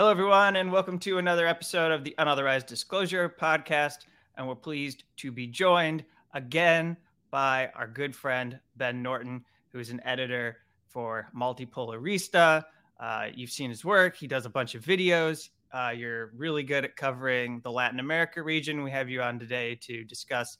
[0.00, 4.06] Hello, everyone, and welcome to another episode of the Unauthorized Disclosure Podcast.
[4.38, 6.96] And we're pleased to be joined again
[7.30, 10.56] by our good friend, Ben Norton, who is an editor
[10.88, 12.64] for Multipolarista.
[12.98, 15.50] Uh, you've seen his work, he does a bunch of videos.
[15.70, 18.82] Uh, you're really good at covering the Latin America region.
[18.82, 20.56] We have you on today to discuss.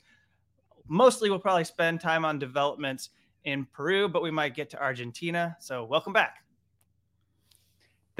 [0.86, 3.08] Mostly, we'll probably spend time on developments
[3.44, 5.56] in Peru, but we might get to Argentina.
[5.60, 6.44] So, welcome back.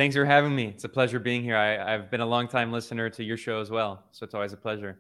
[0.01, 0.65] Thanks for having me.
[0.65, 1.59] It's a pleasure being here.
[1.59, 4.55] I, have been a long time listener to your show as well, so it's always
[4.55, 4.99] a pleasure.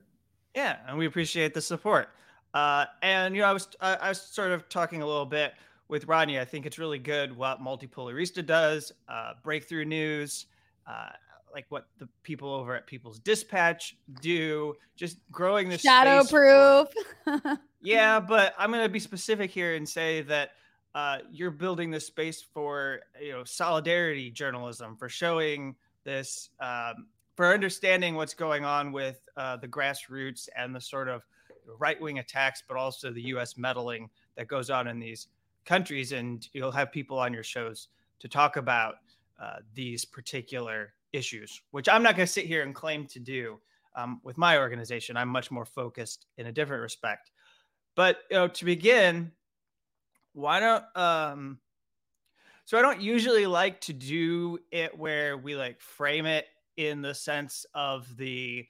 [0.55, 2.11] Yeah, and we appreciate the support.
[2.53, 5.55] Uh, and you know, I was I, I, was sort of talking a little bit
[5.89, 6.39] with Rodney.
[6.39, 10.45] I think it's really good what Multipolarista does, uh, breakthrough news,
[10.87, 11.09] uh,
[11.55, 16.89] like what the people over at People's Dispatch do, just growing the this shadowproof.
[17.81, 20.51] yeah, but I'm going to be specific here and say that
[20.95, 27.53] uh, you're building this space for you know solidarity journalism for showing this um, for
[27.53, 31.23] understanding what's going on with uh, the grassroots and the sort of
[31.79, 33.57] right wing attacks, but also the U.S.
[33.57, 35.29] meddling that goes on in these
[35.65, 36.13] countries.
[36.13, 38.97] And you'll have people on your shows to talk about
[39.41, 43.59] uh, these particular issues, which I'm not going to sit here and claim to do
[43.97, 45.17] um, with my organization.
[45.17, 47.31] I'm much more focused in a different respect.
[47.95, 49.33] But you know, to begin,
[50.41, 51.59] why don't um,
[52.65, 56.47] so I don't usually like to do it where we like frame it
[56.77, 58.67] in the sense of the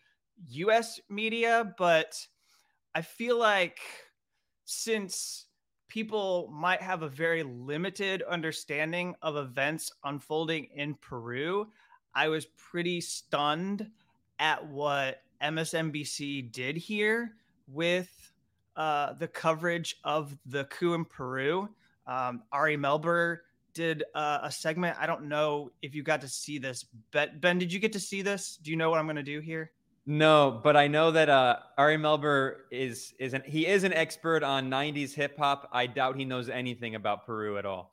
[0.49, 2.17] US media, but
[2.95, 3.79] I feel like
[4.65, 5.47] since
[5.89, 11.69] people might have a very limited understanding of events unfolding in Peru,
[12.15, 13.91] I was pretty stunned
[14.39, 17.33] at what MSNBC did here
[17.67, 18.11] with
[18.81, 21.69] uh, the coverage of the coup in Peru.
[22.07, 23.41] Um, Ari Melber
[23.75, 24.97] did uh, a segment.
[24.99, 26.87] I don't know if you got to see this.
[27.13, 28.57] Ben, ben, did you get to see this?
[28.63, 29.73] Do you know what I'm going to do here?
[30.07, 34.43] No, but I know that uh, Ari Melber is is an he is an expert
[34.43, 35.69] on '90s hip hop.
[35.75, 37.93] I doubt he knows anything about Peru at all.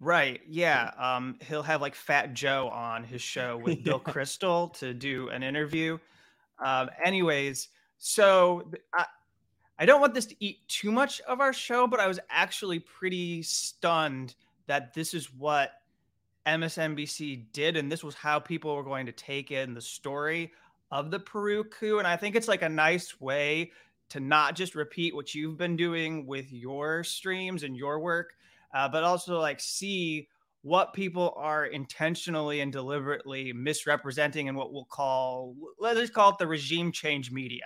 [0.00, 0.42] Right.
[0.46, 0.90] Yeah.
[0.98, 5.42] Um, he'll have like Fat Joe on his show with Bill Kristol to do an
[5.42, 5.96] interview.
[6.62, 9.06] Um, anyways, so I,
[9.78, 12.78] I don't want this to eat too much of our show, but I was actually
[12.78, 14.34] pretty stunned
[14.66, 15.72] that this is what
[16.46, 20.52] MSNBC did, and this was how people were going to take in the story
[20.90, 21.98] of the Peru coup.
[21.98, 23.72] And I think it's like a nice way
[24.10, 28.34] to not just repeat what you've been doing with your streams and your work,
[28.74, 30.28] uh, but also like see
[30.62, 36.38] what people are intentionally and deliberately misrepresenting and what we'll call, let's just call it
[36.38, 37.64] the regime change media.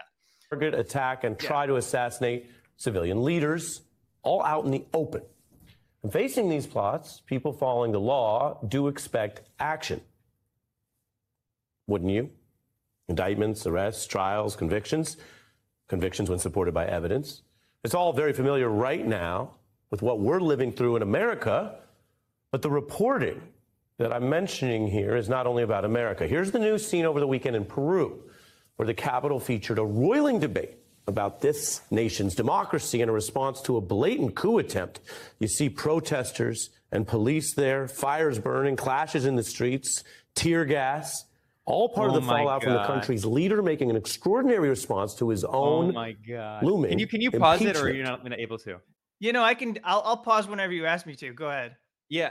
[0.51, 1.67] Target attack and try yeah.
[1.67, 3.83] to assassinate civilian leaders,
[4.23, 5.23] all out in the open.
[6.03, 10.01] And facing these plots, people following the law do expect action.
[11.87, 12.31] Wouldn't you?
[13.09, 15.17] Indictments, arrests, trials, convictions.
[15.89, 17.43] Convictions when supported by evidence.
[17.85, 19.53] It's all very familiar right now
[19.91, 21.77] with what we're living through in America,
[22.53, 23.41] but the reporting
[23.99, 26.27] that I'm mentioning here is not only about America.
[26.27, 28.23] Here's the news seen over the weekend in Peru,
[28.79, 30.77] where the Capitol featured a roiling debate
[31.09, 35.01] about this nation's democracy in a response to a blatant coup attempt.
[35.41, 40.05] You see protesters and police there, fires burning, clashes in the streets,
[40.37, 41.25] tear gas,
[41.65, 42.69] all part oh of the oh fallout God.
[42.69, 46.63] from the country's leader making an extraordinary response to his oh own oh my God.
[46.63, 46.91] looming.
[46.91, 48.77] Can you can you pause it, or you're not able to?
[49.19, 49.77] You know, I can.
[49.83, 51.33] I'll, I'll pause whenever you ask me to.
[51.33, 51.75] Go ahead.
[52.09, 52.31] Yeah,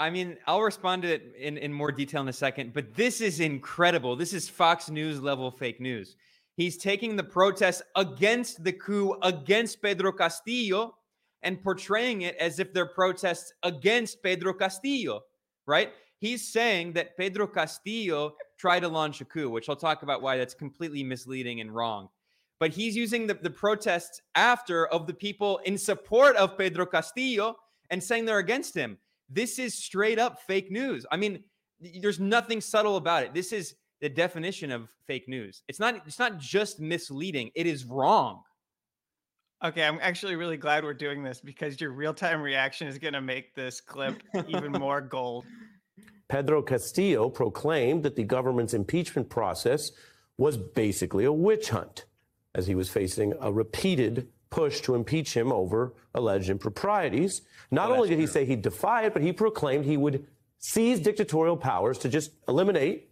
[0.00, 3.20] I mean, I'll respond to it in, in more detail in a second, but this
[3.20, 4.14] is incredible.
[4.14, 6.14] This is Fox News level fake news.
[6.56, 10.94] He's taking the protests against the coup, against Pedro Castillo,
[11.42, 15.22] and portraying it as if they're protests against Pedro Castillo,
[15.66, 15.92] right?
[16.18, 20.36] He's saying that Pedro Castillo tried to launch a coup, which I'll talk about why
[20.36, 22.08] that's completely misleading and wrong.
[22.58, 27.56] But he's using the, the protests after of the people in support of Pedro Castillo
[27.90, 28.98] and saying they're against him.
[29.28, 31.04] This is straight up fake news.
[31.10, 31.42] I mean,
[32.00, 33.34] there's nothing subtle about it.
[33.34, 35.62] This is the definition of fake news.
[35.68, 38.42] It's not it's not just misleading, it is wrong.
[39.64, 43.20] Okay, I'm actually really glad we're doing this because your real-time reaction is going to
[43.20, 45.46] make this clip even more gold.
[46.28, 49.90] Pedro Castillo proclaimed that the government's impeachment process
[50.36, 52.04] was basically a witch hunt
[52.54, 57.42] as he was facing a repeated push to impeach him over alleged improprieties.
[57.70, 58.22] Not only did true.
[58.22, 60.26] he say he'd defy it, but he proclaimed he would
[60.58, 63.08] seize dictatorial powers to just eliminate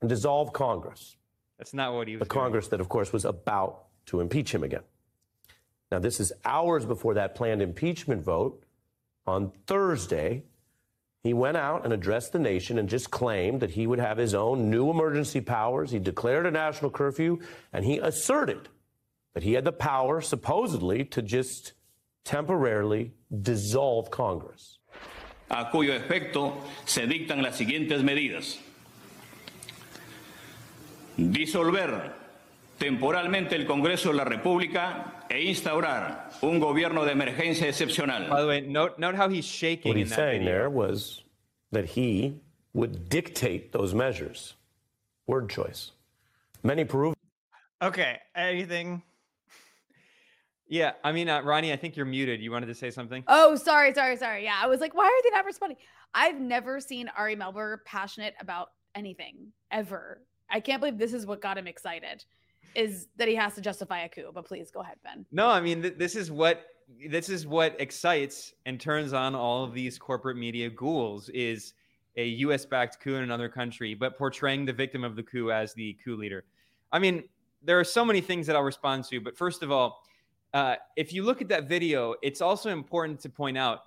[0.00, 1.16] and dissolve Congress.
[1.58, 2.20] That's not what he was.
[2.26, 2.42] The doing.
[2.42, 4.82] Congress that, of course, was about to impeach him again.
[5.90, 8.64] Now, this is hours before that planned impeachment vote
[9.26, 10.42] on Thursday.
[11.22, 14.34] He went out and addressed the nation and just claimed that he would have his
[14.34, 15.92] own new emergency powers.
[15.92, 17.38] He declared a national curfew
[17.72, 18.68] and he asserted
[19.34, 21.72] that he had the power, supposedly, to just
[22.24, 24.78] temporarily dissolve Congress.
[25.50, 26.54] A cuyo efecto
[26.86, 28.58] se dictan las siguientes medidas.
[31.16, 32.12] Disolver
[32.78, 38.28] temporalmente el Congreso de la República e instaurar un gobierno de emergencia excepcional.
[38.28, 39.90] By the way, note, note how he's shaking.
[39.90, 40.52] What he's in that saying video.
[40.52, 41.22] there was
[41.70, 42.40] that he
[42.72, 44.54] would dictate those measures.
[45.26, 45.92] Word choice.
[46.62, 47.16] Many Peruvians.
[47.82, 48.18] Okay.
[48.34, 49.02] Anything?
[50.72, 52.40] Yeah, I mean, uh, Ronnie, I think you're muted.
[52.40, 53.22] You wanted to say something?
[53.28, 54.44] Oh, sorry, sorry, sorry.
[54.44, 55.76] Yeah, I was like, why are they not responding?
[56.14, 60.22] I've never seen Ari Melber passionate about anything ever.
[60.48, 62.24] I can't believe this is what got him excited.
[62.74, 64.30] Is that he has to justify a coup?
[64.32, 65.26] But please go ahead, Ben.
[65.30, 66.64] No, I mean, th- this is what
[67.10, 71.74] this is what excites and turns on all of these corporate media ghouls is
[72.16, 72.64] a U.S.
[72.64, 76.16] backed coup in another country, but portraying the victim of the coup as the coup
[76.16, 76.44] leader.
[76.90, 77.24] I mean,
[77.62, 80.02] there are so many things that I'll respond to, but first of all,
[80.54, 83.84] uh, if you look at that video, it's also important to point out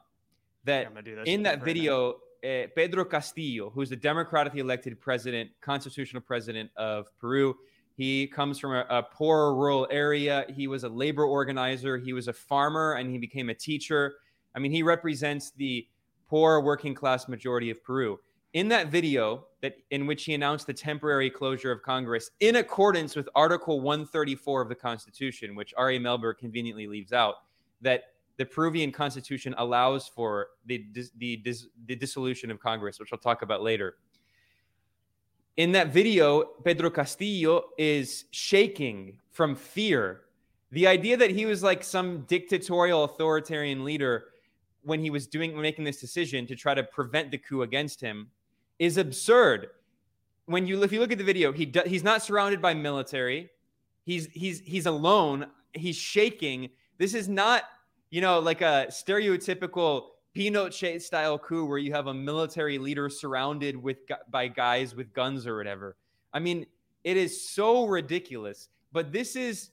[0.63, 2.13] that I'm gonna do this in that video,
[2.43, 7.55] uh, Pedro Castillo, who's the democratically elected president, constitutional president of Peru,
[7.95, 10.45] he comes from a, a poor rural area.
[10.53, 11.97] He was a labor organizer.
[11.97, 14.15] He was a farmer, and he became a teacher.
[14.53, 15.87] I mean, he represents the
[16.27, 18.19] poor working class majority of Peru.
[18.53, 23.15] In that video, that in which he announced the temporary closure of Congress in accordance
[23.15, 27.35] with Article 134 of the Constitution, which Ari Melber conveniently leaves out,
[27.81, 28.03] that
[28.37, 30.85] the Peruvian Constitution allows for the
[31.17, 31.41] the
[31.87, 33.95] the dissolution of Congress, which I'll talk about later.
[35.57, 40.25] In that video, Pedro Castillo is shaking from fear.
[40.71, 44.25] The idea that he was like some dictatorial authoritarian leader
[44.83, 48.29] when he was doing making this decision to try to prevent the coup against him
[48.79, 49.67] is absurd.
[50.45, 53.49] When you if you look at the video, he do, he's not surrounded by military.
[54.03, 55.47] He's he's he's alone.
[55.73, 56.69] He's shaking.
[56.97, 57.63] This is not
[58.09, 63.81] you know like a stereotypical Pinochet style coup where you have a military leader surrounded
[63.81, 63.97] with
[64.29, 65.95] by guys with guns or whatever.
[66.33, 66.65] I mean,
[67.05, 68.67] it is so ridiculous.
[68.91, 69.71] But this is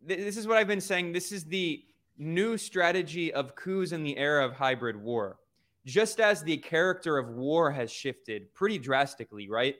[0.00, 1.12] this is what I've been saying.
[1.12, 1.84] This is the
[2.16, 5.38] new strategy of coups in the era of hybrid war.
[5.86, 9.76] Just as the character of war has shifted pretty drastically, right?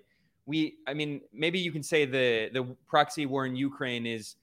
[0.46, 4.36] We, I mean, maybe you can say the the proxy war in Ukraine is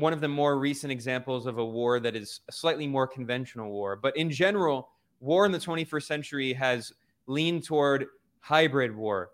[0.00, 3.70] one of the more recent examples of a war that is a slightly more conventional
[3.70, 3.94] war.
[3.96, 4.88] But in general,
[5.20, 6.92] war in the 21st century has
[7.26, 8.06] leaned toward
[8.40, 9.30] hybrid war.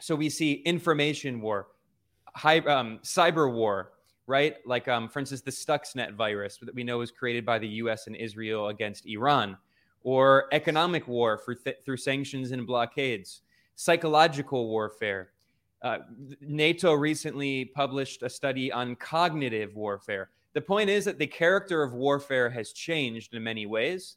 [0.00, 1.68] So we see information war,
[2.44, 3.92] um, cyber war,
[4.26, 4.56] right?
[4.64, 8.06] Like, um, for instance, the Stuxnet virus that we know was created by the US
[8.06, 9.58] and Israel against Iran,
[10.02, 13.42] or economic war for th- through sanctions and blockades,
[13.74, 15.30] psychological warfare.
[15.82, 15.98] Uh,
[16.40, 20.30] NATO recently published a study on cognitive warfare.
[20.52, 24.16] The point is that the character of warfare has changed in many ways.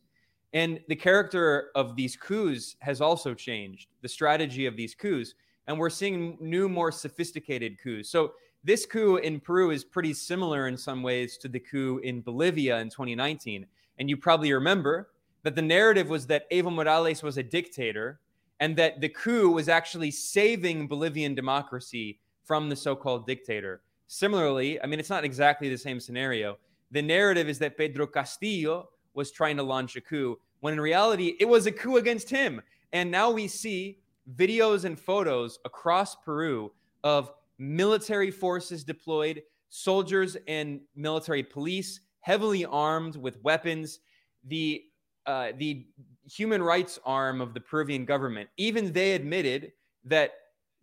[0.54, 5.34] And the character of these coups has also changed, the strategy of these coups.
[5.68, 8.10] And we're seeing new, more sophisticated coups.
[8.10, 8.34] So
[8.64, 12.80] this coup in Peru is pretty similar in some ways to the coup in Bolivia
[12.80, 13.66] in 2019.
[13.98, 15.10] And you probably remember
[15.44, 18.19] that the narrative was that Evo Morales was a dictator
[18.60, 23.82] and that the coup was actually saving Bolivian democracy from the so called dictator.
[24.08, 26.58] Similarly, I mean, it's not exactly the same scenario.
[26.91, 31.36] The narrative is that Pedro Castillo was trying to launch a coup, when in reality,
[31.39, 32.62] it was a coup against him.
[32.94, 34.00] And now we see
[34.36, 36.72] videos and photos across Peru
[37.03, 44.00] of military forces deployed, soldiers and military police heavily armed with weapons.
[44.46, 44.84] The
[45.25, 45.86] uh, the
[46.30, 49.72] human rights arm of the Peruvian government, even they admitted
[50.06, 50.32] that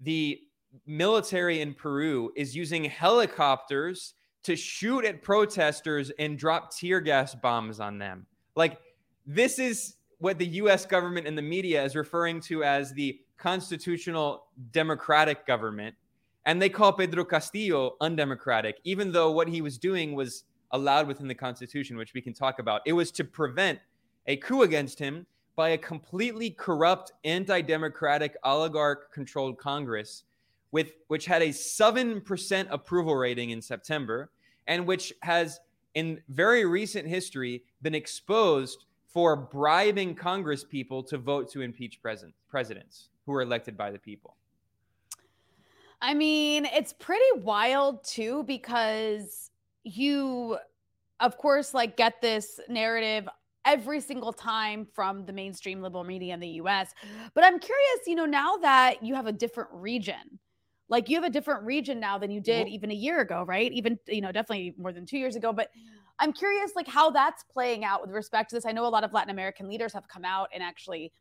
[0.00, 0.40] the
[0.86, 7.80] military in Peru is using helicopters to shoot at protesters and drop tear gas bombs
[7.80, 8.26] on them.
[8.56, 8.78] Like,
[9.26, 14.46] this is what the US government and the media is referring to as the constitutional
[14.70, 15.94] democratic government.
[16.46, 21.28] And they call Pedro Castillo undemocratic, even though what he was doing was allowed within
[21.28, 22.82] the Constitution, which we can talk about.
[22.86, 23.78] It was to prevent
[24.30, 30.22] a coup against him by a completely corrupt, anti democratic, oligarch controlled Congress,
[30.70, 34.30] with, which had a 7% approval rating in September,
[34.68, 35.58] and which has,
[35.94, 42.34] in very recent history, been exposed for bribing Congress people to vote to impeach president,
[42.48, 44.36] presidents who are elected by the people.
[46.00, 49.50] I mean, it's pretty wild too because
[49.82, 50.56] you,
[51.18, 53.28] of course, like get this narrative.
[53.70, 56.92] Every single time from the mainstream liberal media in the US.
[57.34, 60.40] But I'm curious, you know, now that you have a different region,
[60.88, 62.74] like you have a different region now than you did mm-hmm.
[62.74, 63.70] even a year ago, right?
[63.72, 65.52] Even, you know, definitely more than two years ago.
[65.52, 65.70] But
[66.18, 68.66] I'm curious, like, how that's playing out with respect to this.
[68.66, 71.12] I know a lot of Latin American leaders have come out and actually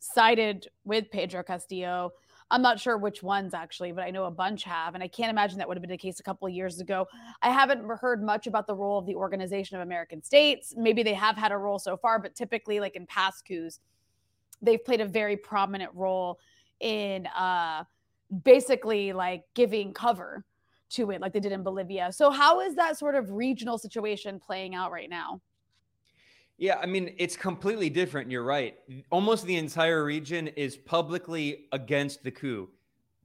[0.00, 2.10] sided with Pedro Castillo.
[2.50, 4.94] I'm not sure which ones actually, but I know a bunch have.
[4.94, 7.06] And I can't imagine that would have been the case a couple of years ago.
[7.42, 10.72] I haven't heard much about the role of the Organization of American States.
[10.76, 13.80] Maybe they have had a role so far, but typically, like in past coups,
[14.62, 16.38] they've played a very prominent role
[16.80, 17.84] in uh,
[18.44, 20.44] basically like giving cover
[20.88, 22.12] to it, like they did in Bolivia.
[22.12, 25.40] So, how is that sort of regional situation playing out right now?
[26.58, 28.30] Yeah, I mean, it's completely different.
[28.30, 28.76] You're right.
[29.10, 32.70] Almost the entire region is publicly against the coup,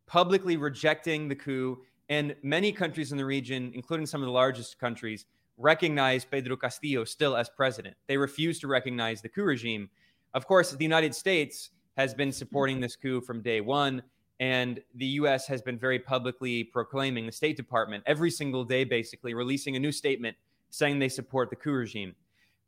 [0.05, 1.81] publicly rejecting the coup.
[2.09, 5.25] And many countries in the region, including some of the largest countries,
[5.57, 7.95] recognize Pedro Castillo still as president.
[8.07, 9.89] They refuse to recognize the coup regime.
[10.33, 14.03] Of course, the United States has been supporting this coup from day one.
[14.41, 19.33] And the US has been very publicly proclaiming, the State Department, every single day, basically,
[19.35, 20.35] releasing a new statement
[20.71, 22.15] saying they support the coup regime.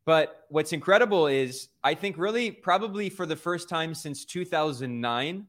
[0.06, 5.48] But what's incredible is, I think, really, probably for the first time since 2009,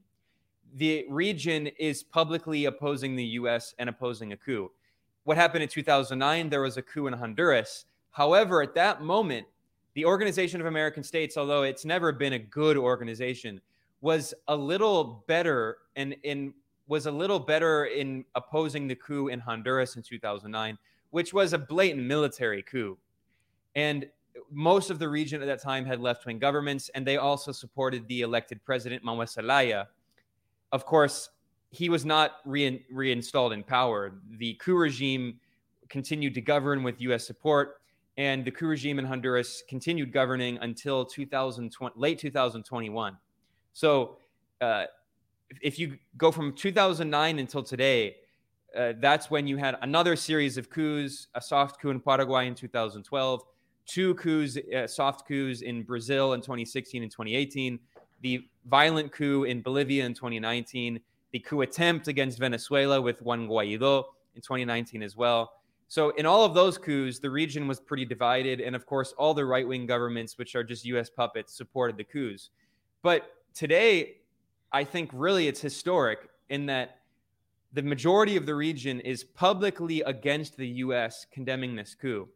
[0.75, 4.70] the region is publicly opposing the US and opposing a coup.
[5.25, 6.50] What happened in 2009?
[6.50, 7.87] There was a coup in Honduras.
[8.11, 9.46] However, at that moment,
[9.94, 13.61] the Organization of American States, although it's never been a good organization,
[14.00, 16.52] was a little better and in
[16.87, 20.76] was a little better in opposing the coup in Honduras in 2009,
[21.11, 22.99] which was a blatant military coup.
[23.75, 24.06] And
[24.50, 28.07] most of the region at that time had left wing governments, and they also supported
[28.09, 29.88] the elected president, Manuel Zelaya.
[30.73, 31.31] Of course,
[31.71, 34.14] he was not re- reinstalled in power.
[34.38, 35.41] The coup regime
[35.88, 37.26] continued to govern with U.S.
[37.26, 37.81] support,
[38.17, 43.17] and the coup regime in Honduras continued governing until 2020, late 2021.
[43.73, 44.17] So,
[44.61, 44.85] uh,
[45.61, 48.17] if you go from 2009 until today,
[48.76, 52.55] uh, that's when you had another series of coups, a soft coup in Paraguay in
[52.55, 53.43] 2012,
[53.87, 57.79] two coups, uh, soft coups in Brazil in 2016 and 2018,
[58.23, 60.99] the violent coup in Bolivia in 2019,
[61.33, 65.53] the coup attempt against Venezuela with Juan Guaido in 2019 as well.
[65.88, 68.61] So, in all of those coups, the region was pretty divided.
[68.61, 72.05] And of course, all the right wing governments, which are just US puppets, supported the
[72.05, 72.50] coups.
[73.03, 74.17] But today,
[74.73, 76.99] I think really it's historic in that
[77.75, 82.29] the majority of the region is publicly against the US condemning this coup.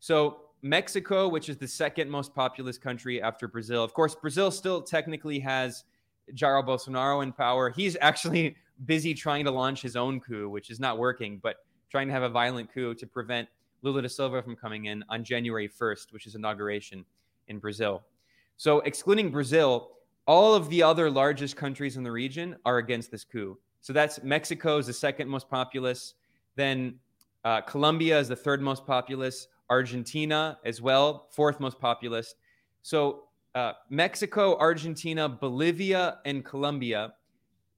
[0.00, 4.82] So, Mexico, which is the second most populous country after Brazil, of course, Brazil still
[4.82, 5.84] technically has
[6.34, 7.70] Jair Bolsonaro in power.
[7.70, 11.56] He's actually busy trying to launch his own coup, which is not working, but
[11.90, 13.48] trying to have a violent coup to prevent
[13.82, 17.04] Lula da Silva from coming in on January 1st, which is inauguration
[17.48, 18.02] in Brazil.
[18.56, 19.92] So, excluding Brazil,
[20.26, 23.58] all of the other largest countries in the region are against this coup.
[23.80, 26.14] So that's Mexico is the second most populous.
[26.56, 26.98] Then
[27.44, 29.46] uh, Colombia is the third most populous.
[29.70, 32.34] Argentina as well, fourth most populous.
[32.82, 37.14] So uh, Mexico, Argentina, Bolivia, and Colombia,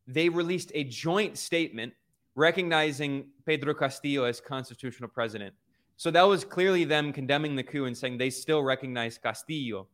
[0.07, 1.92] they released a joint statement
[2.35, 5.54] recognizing Pedro Castillo as constitutional president.
[5.97, 9.88] So that was clearly them condemning the coup and saying they still recognize Castillo.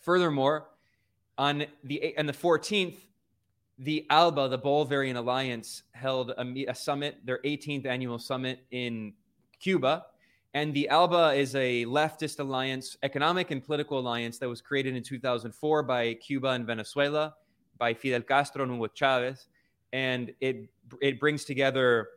[0.00, 0.68] Furthermore,
[1.36, 2.98] on the on the 14th,
[3.78, 9.12] the ALBA, the Bolivarian Alliance, held a, a, summit, their 18th annual summit in
[9.58, 10.06] Cuba.
[10.54, 15.02] And the ALBA is a leftist alliance, economic and political alliance that was created in
[15.02, 17.34] 2004 by Cuba and Venezuela,
[17.76, 19.48] by Fidel Castro and Hugo Chavez.
[19.92, 20.68] And it,
[21.02, 22.08] it brings together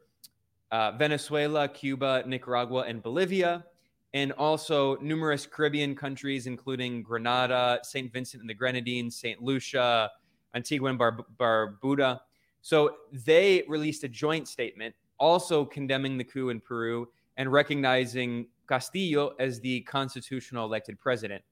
[0.72, 3.66] uh, Venezuela, Cuba, Nicaragua, and Bolivia,
[4.14, 8.14] and also numerous Caribbean countries, including Grenada, St.
[8.14, 9.42] Vincent and the Grenadines, St.
[9.42, 10.12] Lucia,
[10.54, 12.20] Antigua and Bar- Barbuda.
[12.62, 19.34] So they released a joint statement also condemning the coup in Peru and recognizing Castillo
[19.40, 21.44] as the constitutional elected president.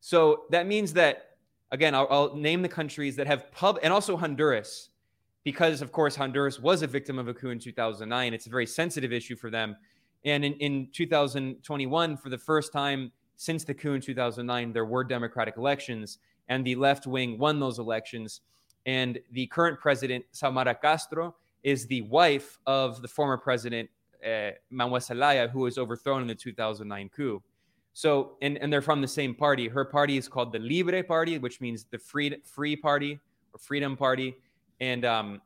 [0.00, 1.36] So that means that,
[1.70, 4.90] again, I'll, I'll, name the countries that have pub, and also Honduras,
[5.44, 8.34] because of course Honduras was a victim of a coup in 2009.
[8.34, 9.76] It's a very sensitive issue for them.
[10.24, 15.04] And in, in 2021, for the first time since the coup in 2009, there were
[15.04, 16.18] democratic elections,
[16.48, 18.40] and the left wing won those elections.
[18.86, 23.90] And the current president, Xiomara Castro, is the wife of the former president,
[24.26, 27.42] uh, Manuel Zelaya, who was overthrown in the 2009 coup.
[27.92, 29.68] So, and, and they're from the same party.
[29.68, 33.18] Her party is called the Libre Party, which means the free, free party
[33.54, 34.36] or freedom party.
[34.80, 35.40] And, um,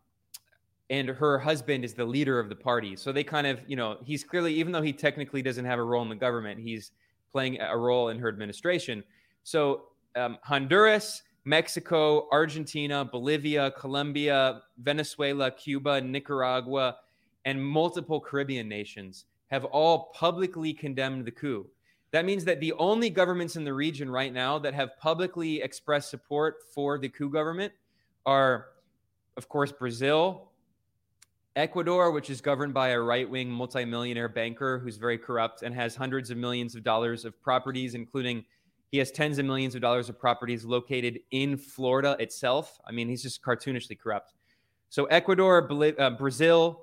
[0.89, 2.97] and her husband is the leader of the party.
[2.97, 5.85] So they kind of, you know, he's clearly, even though he technically doesn't have a
[5.85, 6.91] role in the government, he's
[7.31, 9.05] playing a role in her administration.
[9.45, 9.85] So
[10.17, 16.97] um, Honduras, Mexico, Argentina, Bolivia, Colombia, Venezuela, Cuba, Nicaragua,
[17.45, 21.67] and multiple Caribbean nations have all publicly condemned the coup.
[22.13, 26.11] That means that the only governments in the region right now that have publicly expressed
[26.11, 27.73] support for the coup government
[28.27, 28.67] are,
[29.37, 30.51] of course, Brazil,
[31.57, 35.95] Ecuador, which is governed by a right wing multimillionaire banker who's very corrupt and has
[35.97, 38.45] hundreds of millions of dollars of properties, including
[38.91, 42.81] he has tens of millions of dollars of properties located in Florida itself.
[42.87, 44.35] I mean, he's just cartoonishly corrupt.
[44.89, 45.69] So, Ecuador,
[45.99, 46.83] uh, Brazil,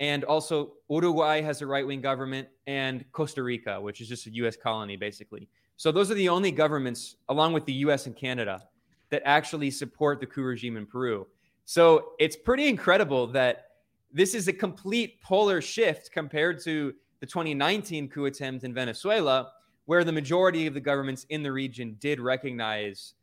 [0.00, 4.30] and also Uruguay has a right wing government, and Costa Rica, which is just a
[4.34, 5.48] US colony, basically.
[5.76, 8.62] So, those are the only governments, along with the US and Canada,
[9.10, 11.26] that actually support the coup regime in Peru.
[11.64, 13.66] So, it's pretty incredible that
[14.12, 19.50] this is a complete polar shift compared to the 2019 coup attempt in Venezuela,
[19.86, 23.14] where the majority of the governments in the region did recognize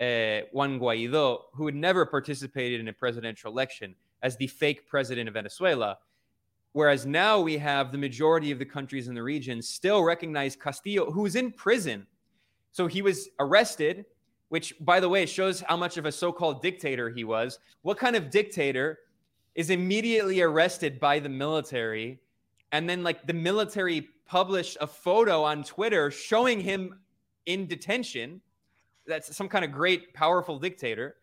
[0.00, 5.28] uh, Juan Guaido, who had never participated in a presidential election, as the fake president
[5.28, 5.98] of Venezuela.
[6.72, 11.10] Whereas now we have the majority of the countries in the region still recognize Castillo,
[11.10, 12.06] who's in prison.
[12.70, 14.06] So he was arrested,
[14.48, 17.58] which, by the way, shows how much of a so called dictator he was.
[17.82, 19.00] What kind of dictator
[19.54, 22.20] is immediately arrested by the military
[22.72, 26.98] and then like the military published a photo on Twitter showing him
[27.44, 28.40] in detention.
[29.06, 31.16] That's some kind of great powerful dictator.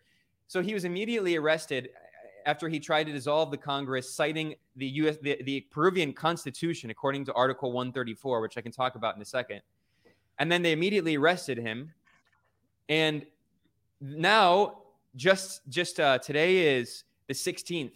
[0.47, 1.89] So he was immediately arrested
[2.49, 5.17] after he tried to dissolve the Congress, citing the U.S.
[5.21, 9.25] the, the Peruvian Constitution according to Article 134, which I can talk about in a
[9.25, 9.61] second.
[10.39, 11.91] And then they immediately arrested him.
[12.87, 13.25] And
[14.01, 14.83] now,
[15.15, 17.91] just just uh, today is the 16th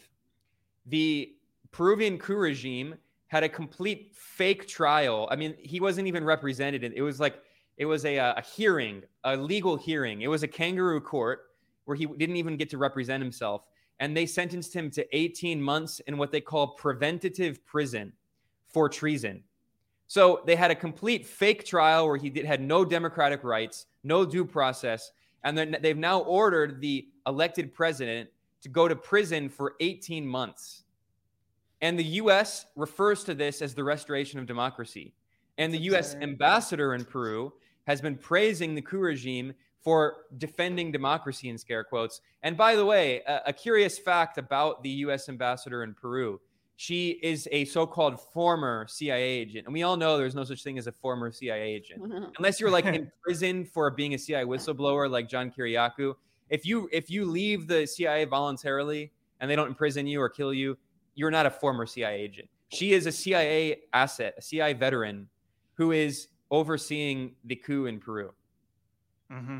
[0.86, 1.33] the
[1.72, 2.95] Peruvian coup regime
[3.27, 5.27] had a complete fake trial.
[5.31, 6.83] I mean, he wasn't even represented.
[6.83, 7.41] It was like
[7.77, 10.22] it was a, a hearing, a legal hearing.
[10.22, 11.45] It was a kangaroo court
[11.86, 13.63] where he didn't even get to represent himself.
[14.03, 18.12] And they sentenced him to 18 months in what they call preventative prison
[18.67, 19.41] for treason.
[20.08, 24.25] So they had a complete fake trial where he did, had no democratic rights, no
[24.25, 25.13] due process.
[25.45, 28.30] And then they've now ordered the elected president
[28.63, 30.84] to go to prison for 18 months.
[31.80, 35.13] And the US refers to this as the restoration of democracy.
[35.58, 37.54] And the US ambassador in Peru
[37.88, 42.22] has been praising the coup regime for defending democracy in scare quotes.
[42.41, 46.39] And by the way, a, a curious fact about the US ambassador in Peru
[46.76, 50.80] she is a so-called former CIA agent, and we all know there's no such thing
[50.80, 52.02] as a former CIA agent,
[52.39, 56.15] unless you're like in prison for being a CIA whistleblower, like John Kiriakou
[56.54, 60.54] if you if you leave the CIA voluntarily and they don't imprison you or kill
[60.54, 60.78] you,
[61.15, 62.48] you're not a former CIA agent.
[62.69, 65.28] She is a CIA asset, a CIA veteran
[65.74, 68.32] who is overseeing the coup in Peru.
[69.34, 69.60] Mm-hmm.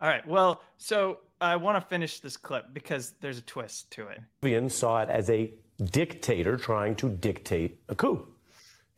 [0.00, 0.26] All right.
[0.26, 4.20] Well, so I want to finish this clip because there's a twist to it.
[4.40, 5.52] Peruvians saw it as a
[5.82, 8.26] dictator trying to dictate a coup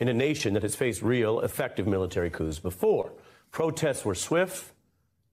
[0.00, 3.12] in a nation that has faced real, effective military coups before.
[3.50, 4.72] Protests were swift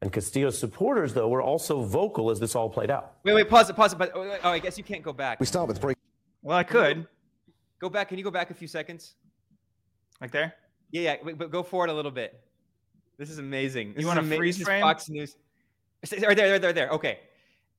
[0.02, 3.14] and Castillo's supporters, though, were also vocal as this all played out.
[3.24, 3.98] Wait, wait, pause it, pause it.
[3.98, 5.40] But oh, I guess you can't go back.
[5.40, 5.98] We start with break.
[6.42, 7.08] Well, I could.
[7.80, 8.10] Go back.
[8.10, 9.16] Can you go back a few seconds?
[10.22, 10.54] Like there?
[10.92, 11.32] Yeah, yeah.
[11.36, 12.40] But go forward a little bit.
[13.18, 13.94] This is amazing.
[13.94, 14.82] This you want to freeze frame?
[14.82, 15.38] Fox News.
[16.12, 16.90] Right there, there, there, there.
[16.90, 17.20] Okay.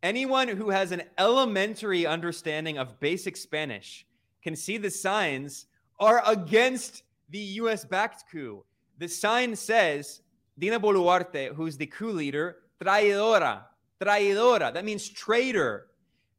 [0.03, 4.07] Anyone who has an elementary understanding of basic Spanish
[4.43, 5.67] can see the signs
[6.01, 7.85] are against the U.S.
[7.85, 8.65] backed coup.
[8.99, 10.23] The sign says
[10.59, 13.63] Dina Boluarte, who's the coup leader, traidora,
[14.01, 14.73] traidora.
[14.73, 15.89] That means traitor.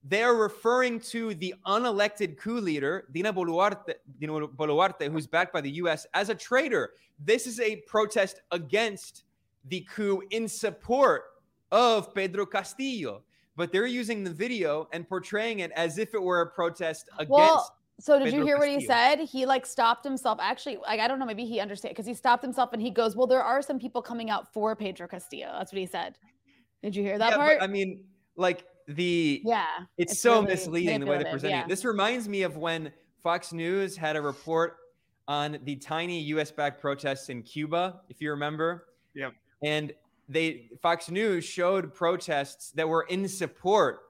[0.09, 5.71] They're referring to the unelected coup leader, Dina Boluarte, Dina Boluarte, who's backed by the
[5.71, 6.91] U.S., as a traitor.
[7.19, 9.23] This is a protest against
[9.65, 11.23] the coup in support
[11.71, 13.23] of Pedro Castillo.
[13.57, 17.31] But they're using the video and portraying it as if it were a protest against
[17.31, 18.73] well, so did Pedro you hear Castillo.
[18.75, 19.19] what he said?
[19.21, 20.37] He like stopped himself.
[20.39, 23.15] Actually, like I don't know, maybe he understand because he stopped himself and he goes,
[23.15, 26.19] "Well, there are some people coming out for Pedro Castillo." That's what he said.
[26.83, 27.57] Did you hear that yeah, part?
[27.59, 28.03] I mean,
[28.35, 29.65] like the yeah,
[29.97, 31.63] it's, it's so really misleading the way they're presenting yeah.
[31.63, 31.69] it.
[31.69, 34.77] This reminds me of when Fox News had a report
[35.27, 36.51] on the tiny U.S.
[36.51, 38.87] backed protests in Cuba, if you remember.
[39.13, 39.33] Yep.
[39.63, 39.93] And
[40.29, 44.01] they Fox News showed protests that were in support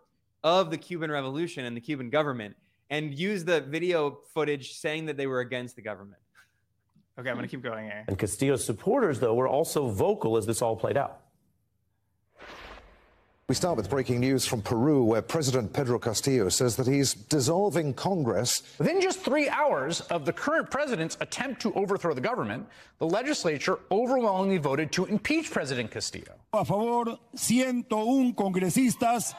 [0.44, 2.56] of the Cuban Revolution and the Cuban government
[2.90, 6.22] and use the video footage saying that they were against the government.
[7.20, 7.62] Okay, I'm going to hmm.
[7.62, 8.06] keep going here.
[8.08, 11.22] And Castillo's supporters, though, were also vocal as this all played out.
[13.50, 17.94] We start with breaking news from Peru, where President Pedro Castillo says that he's dissolving
[17.94, 18.62] Congress.
[18.78, 22.68] Within just three hours of the current president's attempt to overthrow the government,
[23.00, 26.34] the legislature overwhelmingly voted to impeach President Castillo.
[26.52, 29.34] A favor, 101 congresistas.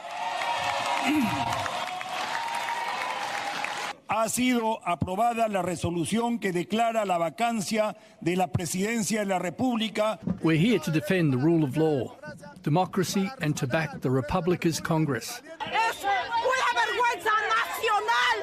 [4.21, 10.19] Ha sido aprobada la resolución que declara la vacancia de la presidencia de la República.
[10.43, 12.17] We're here to defend the rule of law,
[12.63, 15.41] democracy and to back the Republic as Congress.
[15.61, 18.37] Es una vergüenza nacional.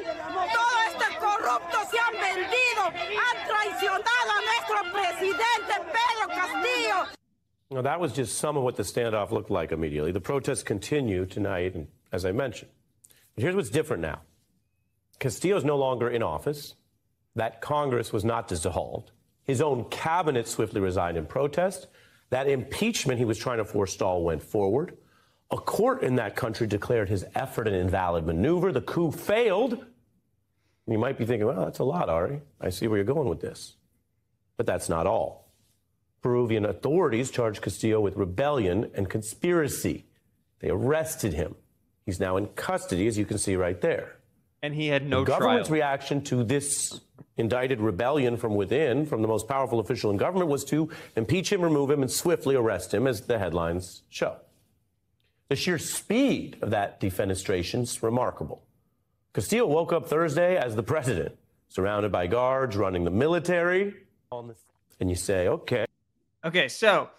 [0.54, 2.84] Todo este corrupto se han vendido,
[3.20, 6.98] han traicionado a nuestro presidente Pedro Castillo.
[7.72, 10.12] Now, that was just some of what the standoff looked like immediately.
[10.12, 12.72] The protests continue tonight, and as I mentioned.
[13.36, 14.22] But here's what's different now.
[15.20, 16.76] Castillo is no longer in office.
[17.36, 19.12] That Congress was not dissolved.
[19.44, 21.88] His own cabinet swiftly resigned in protest.
[22.30, 24.98] That impeachment he was trying to forestall went forward.
[25.52, 28.72] A court in that country declared his effort an invalid maneuver.
[28.72, 29.86] The coup failed.
[30.88, 32.42] You might be thinking, well, that's a lot, Ari.
[32.60, 33.76] I see where you're going with this.
[34.58, 35.52] But that's not all.
[36.22, 40.06] Peruvian authorities charged Castillo with rebellion and conspiracy.
[40.60, 41.56] They arrested him.
[42.06, 44.18] He's now in custody, as you can see right there
[44.62, 45.80] and he had no the government's trial.
[45.80, 47.02] reaction to this
[47.38, 51.62] indicted rebellion from within, from the most powerful official in government, was to impeach him,
[51.62, 54.38] remove him, and swiftly arrest him, as the headlines show.
[55.50, 58.64] The sheer speed of that defenestration is remarkable.
[59.34, 61.36] Castillo woke up Thursday as the president,
[61.68, 63.94] surrounded by guards, running the military.
[64.32, 65.86] And you say, okay.
[66.44, 67.10] Okay, so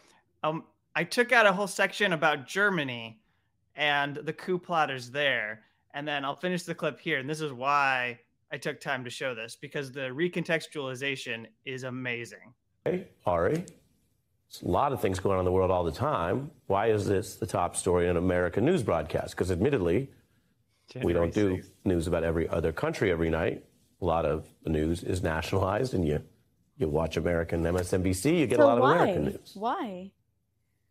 [0.42, 3.20] um, I took out a whole section about Germany
[3.75, 5.61] and the coup plotters there
[5.96, 7.18] and then I'll finish the clip here.
[7.18, 8.20] And this is why
[8.52, 12.52] I took time to show this because the recontextualization is amazing.
[12.85, 16.50] Hey, Ari, there's a lot of things going on in the world all the time.
[16.66, 19.35] Why is this the top story in an American news broadcast?
[19.35, 20.11] Because admittedly,
[20.92, 23.64] January we don't do news about every other country every night.
[24.02, 26.22] A lot of the news is nationalized, and you
[26.76, 28.92] you watch American MSNBC, you get so a lot why?
[28.92, 29.52] of American news.
[29.54, 30.12] Why?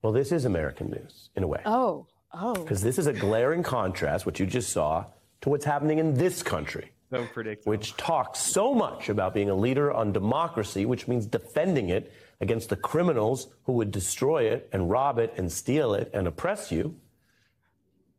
[0.02, 1.62] Well, this is American news in a way.
[1.64, 2.08] Oh.
[2.38, 2.54] Oh.
[2.54, 5.06] Because this is a glaring contrast, what you just saw,
[5.42, 6.92] to what's happening in this country.
[7.10, 7.70] So predictable.
[7.70, 12.70] Which talks so much about being a leader on democracy, which means defending it against
[12.70, 16.96] the criminals who would destroy it and rob it and steal it and oppress you.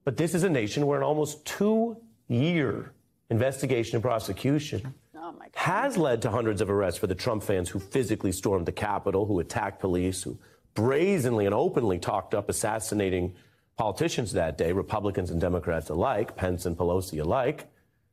[0.04, 1.96] But this is a nation where an almost two
[2.28, 2.92] year
[3.28, 7.80] investigation and prosecution oh has led to hundreds of arrests for the Trump fans who
[7.80, 10.38] physically stormed the Capitol, who attacked police, who
[10.74, 13.34] brazenly and openly talked up assassinating
[13.76, 17.68] politicians that day, Republicans and Democrats alike, Pence and Pelosi alike,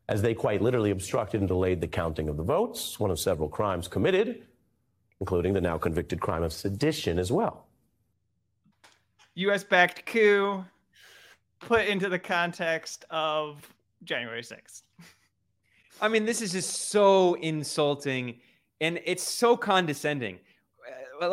[0.09, 3.47] as they quite literally obstructed and delayed the counting of the votes, one of several
[3.47, 4.43] crimes committed,
[5.19, 7.67] including the now convicted crime of sedition as well.
[9.35, 10.63] US backed coup
[11.59, 13.73] put into the context of
[14.03, 14.81] January 6th.
[16.01, 18.39] I mean, this is just so insulting
[18.81, 20.39] and it's so condescending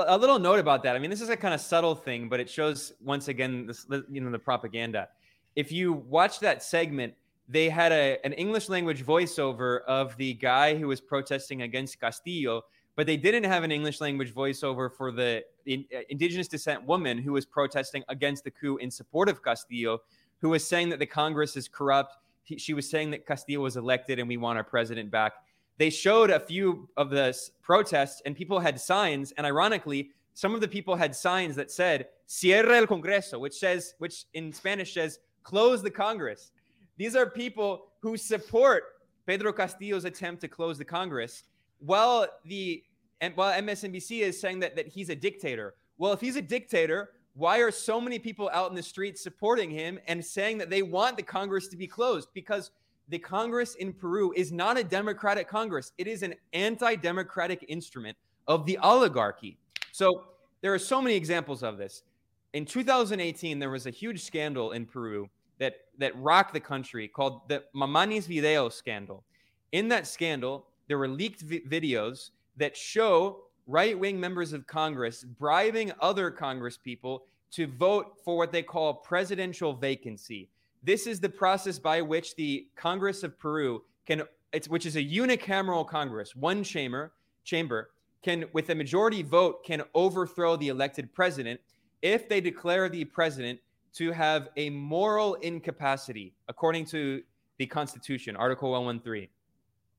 [0.09, 0.97] a little note about that.
[0.97, 3.87] I mean, this is a kind of subtle thing, but it shows once again this,
[4.11, 5.09] you know, the propaganda.
[5.57, 7.15] If you watch that segment,
[7.49, 12.63] they had a, an English language voiceover of the guy who was protesting against Castillo,
[12.95, 17.19] but they didn't have an English language voiceover for the, the uh, indigenous descent woman
[17.19, 19.99] who was protesting against the coup in support of Castillo,
[20.41, 22.17] who was saying that the Congress is corrupt.
[22.45, 25.33] He, she was saying that Castillo was elected and we want our president back
[25.81, 29.33] they showed a few of the protests and people had signs.
[29.33, 33.95] And ironically, some of the people had signs that said "Cierra el Congreso," which says,
[33.97, 36.53] which in Spanish says, "Close the Congress."
[36.99, 38.83] These are people who support
[39.25, 41.45] Pedro Castillo's attempt to close the Congress,
[41.79, 42.85] while the
[43.23, 45.77] and while MSNBC is saying that that he's a dictator.
[45.97, 49.71] Well, if he's a dictator, why are so many people out in the streets supporting
[49.71, 52.29] him and saying that they want the Congress to be closed?
[52.35, 52.71] Because
[53.11, 55.93] the Congress in Peru is not a democratic Congress.
[55.99, 59.59] It is an anti democratic instrument of the oligarchy.
[59.93, 60.25] So
[60.61, 62.05] there are so many examples of this.
[62.53, 67.49] In 2018, there was a huge scandal in Peru that, that rocked the country called
[67.49, 69.25] the Mamanis Video scandal.
[69.73, 75.23] In that scandal, there were leaked vi- videos that show right wing members of Congress
[75.23, 80.49] bribing other Congress people to vote for what they call presidential vacancy.
[80.83, 84.23] This is the process by which the Congress of Peru can,
[84.69, 87.13] which is a unicameral Congress, one chamber,
[87.45, 87.91] chamber
[88.23, 91.61] can, with a majority vote, can overthrow the elected president
[92.03, 93.59] if they declare the president
[93.93, 97.23] to have a moral incapacity, according to
[97.59, 99.29] the Constitution, Article 113.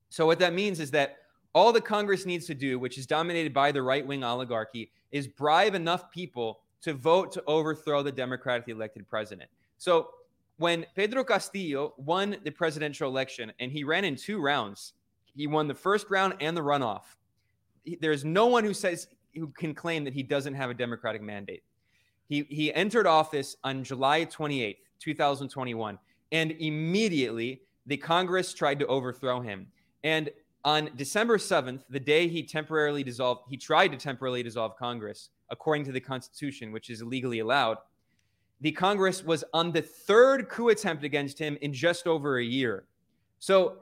[0.09, 1.17] So, what that means is that
[1.53, 5.27] all the Congress needs to do, which is dominated by the right wing oligarchy, is
[5.27, 9.49] bribe enough people to vote to overthrow the democratically elected president.
[9.77, 10.09] So
[10.61, 14.93] when Pedro Castillo won the presidential election and he ran in two rounds,
[15.35, 17.01] he won the first round and the runoff.
[17.99, 21.63] There's no one who says who can claim that he doesn't have a democratic mandate.
[22.27, 25.97] He he entered office on July 28th, 2021,
[26.31, 29.65] and immediately the Congress tried to overthrow him.
[30.03, 30.29] And
[30.63, 35.85] on December 7th, the day he temporarily dissolved, he tried to temporarily dissolve Congress according
[35.85, 37.77] to the Constitution, which is legally allowed.
[38.61, 42.85] The Congress was on the third coup attempt against him in just over a year.
[43.39, 43.79] So,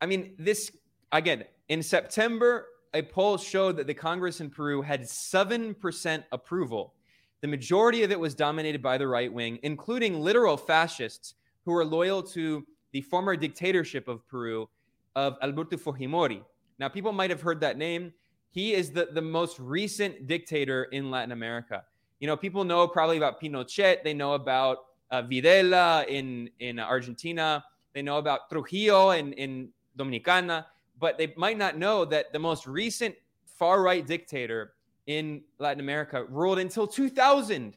[0.00, 0.70] I mean, this
[1.10, 6.94] again, in September, a poll showed that the Congress in Peru had 7% approval.
[7.40, 11.84] The majority of it was dominated by the right wing, including literal fascists who were
[11.84, 14.68] loyal to the former dictatorship of Peru
[15.16, 16.42] of Alberto Fujimori.
[16.78, 18.12] Now, people might have heard that name.
[18.50, 21.84] He is the, the most recent dictator in Latin America.
[22.22, 24.04] You know, people know probably about Pinochet.
[24.04, 27.64] They know about uh, Videla in, in Argentina.
[27.94, 30.66] They know about Trujillo in, in Dominicana.
[31.00, 34.74] But they might not know that the most recent far right dictator
[35.08, 37.74] in Latin America ruled until 2000.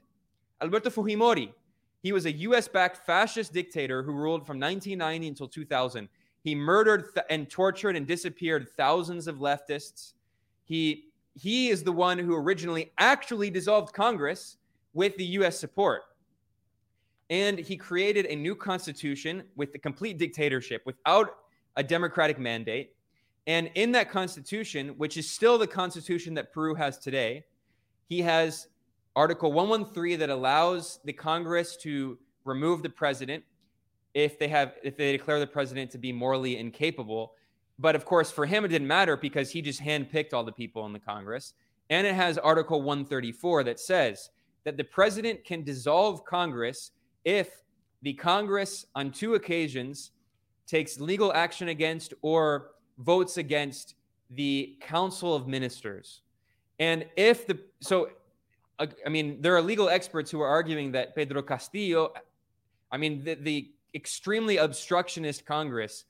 [0.62, 1.52] Alberto Fujimori.
[2.04, 6.08] He was a US backed fascist dictator who ruled from 1990 until 2000.
[6.44, 10.14] He murdered th- and tortured and disappeared thousands of leftists.
[10.66, 11.06] He
[11.36, 14.58] he is the one who originally actually dissolved Congress
[14.94, 16.04] with the US support.
[17.30, 21.30] And he created a new constitution with the complete dictatorship without
[21.76, 22.96] a democratic mandate.
[23.48, 27.44] And in that constitution, which is still the constitution that Peru has today,
[28.08, 28.68] he has
[29.16, 33.44] Article 113 that allows the Congress to remove the president
[34.14, 37.34] if they have if they declare the president to be morally incapable.
[37.78, 40.86] But of course, for him it didn't matter because he just handpicked all the people
[40.86, 41.54] in the Congress.
[41.90, 44.30] And it has Article 134 that says
[44.64, 46.92] that the president can dissolve Congress
[47.26, 47.64] if
[48.02, 50.12] the Congress on two occasions
[50.68, 53.96] takes legal action against or votes against
[54.32, 56.22] the Council of Ministers.
[56.80, 58.10] And if the so
[58.80, 62.14] I mean, there are legal experts who are arguing that Pedro Castillo,
[62.92, 66.06] I mean, the, the extremely obstructionist Congress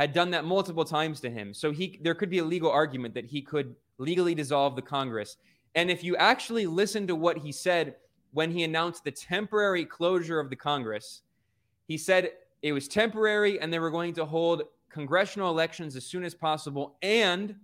[0.00, 1.52] had done that multiple times to him.
[1.52, 5.36] So he there could be a legal argument that he could legally dissolve the Congress.
[5.74, 7.96] And if you actually listen to what he said
[8.32, 11.20] when he announced the temporary closure of the Congress,
[11.86, 12.30] he said
[12.62, 16.96] it was temporary and they were going to hold congressional elections as soon as possible
[17.02, 17.54] and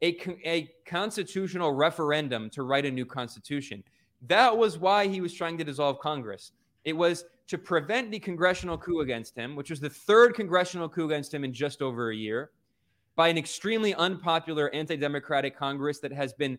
[0.00, 0.16] a,
[0.48, 3.82] a constitutional referendum to write a new constitution.
[4.28, 6.52] That was why he was trying to dissolve Congress.
[6.84, 11.06] It was to prevent the congressional coup against him, which was the third congressional coup
[11.06, 12.50] against him in just over a year,
[13.16, 16.56] by an extremely unpopular anti democratic Congress that has been,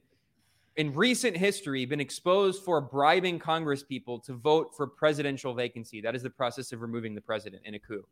[0.76, 6.02] in recent history, been exposed for bribing Congress people to vote for presidential vacancy.
[6.02, 8.06] That is the process of removing the president in a coup.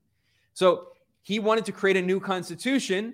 [0.54, 0.88] So
[1.22, 3.13] he wanted to create a new constitution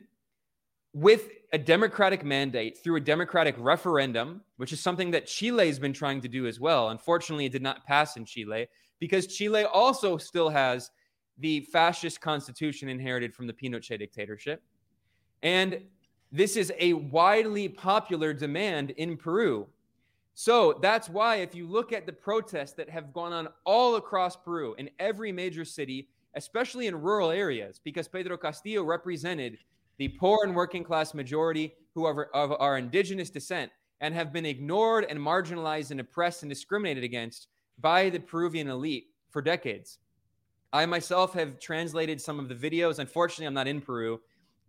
[0.93, 5.91] with a democratic mandate through a democratic referendum, which is something that Chile has been
[5.91, 6.89] trying to do as well.
[6.89, 8.67] Unfortunately, it did not pass in Chile
[8.99, 10.91] because Chile also still has
[11.37, 14.63] the fascist constitution inherited from the Pinochet dictatorship.
[15.43, 15.81] And
[16.31, 19.67] this is a widely popular demand in Peru.
[20.33, 24.35] So that's why, if you look at the protests that have gone on all across
[24.35, 29.57] Peru in every major city, especially in rural areas, because Pedro Castillo represented
[29.97, 34.45] the poor and working class majority who are of our indigenous descent and have been
[34.45, 37.47] ignored and marginalized and oppressed and discriminated against
[37.79, 39.99] by the Peruvian elite for decades.
[40.73, 42.99] I myself have translated some of the videos.
[42.99, 44.19] Unfortunately, I'm not in Peru,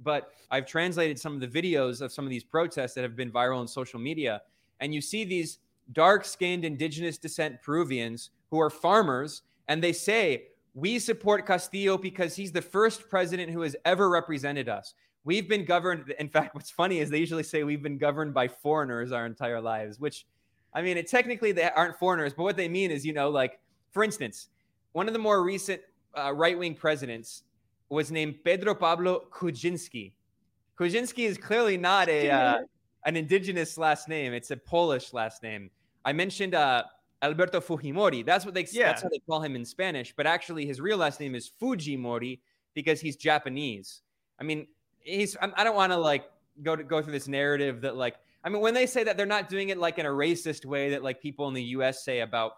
[0.01, 3.33] but I've translated some of the videos of some of these protests that have been
[3.33, 4.43] viral on social media.
[4.81, 5.59] And you see these
[5.93, 12.37] dark skinned indigenous descent Peruvians who are farmers, and they say, We support Castillo because
[12.37, 14.95] he's the first president who has ever represented us.
[15.25, 16.15] We've been governed.
[16.21, 19.61] In fact, what's funny is they usually say we've been governed by foreigners our entire
[19.61, 20.25] lives, which
[20.77, 23.59] I mean, it technically they aren't foreigners, but what they mean is, you know, like
[23.93, 24.49] for instance,
[24.93, 25.81] one of the more recent
[26.17, 27.45] uh, right-wing presidents
[27.89, 30.13] was named Pedro Pablo Kuczynski.
[30.79, 32.59] Kuczynski is clearly not a uh,
[33.07, 35.71] an indigenous last name; it's a Polish last name.
[36.05, 36.85] I mentioned uh,
[37.23, 38.25] Alberto Fujimori.
[38.25, 38.89] That's what they Yeah.
[38.89, 42.41] that's how they call him in Spanish, but actually his real last name is Fujimori
[42.75, 44.03] because he's Japanese.
[44.39, 44.67] I mean,
[45.01, 46.31] he's I I don't want to like
[46.63, 49.27] go to go through this narrative that like I mean when they say that they're
[49.27, 52.21] not doing it like in a racist way that like people in the US say
[52.21, 52.53] about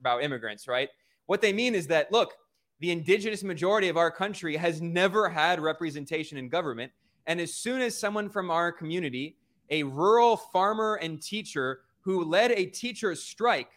[0.00, 0.88] about immigrants, right?
[1.26, 2.34] What they mean is that look,
[2.80, 6.90] the indigenous majority of our country has never had representation in government
[7.26, 9.36] and as soon as someone from our community,
[9.70, 13.70] a rural farmer and teacher who led a teacher's strike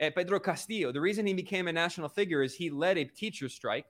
[0.00, 3.48] uh, Pedro Castillo, the reason he became a national figure is he led a teacher
[3.48, 3.86] strike.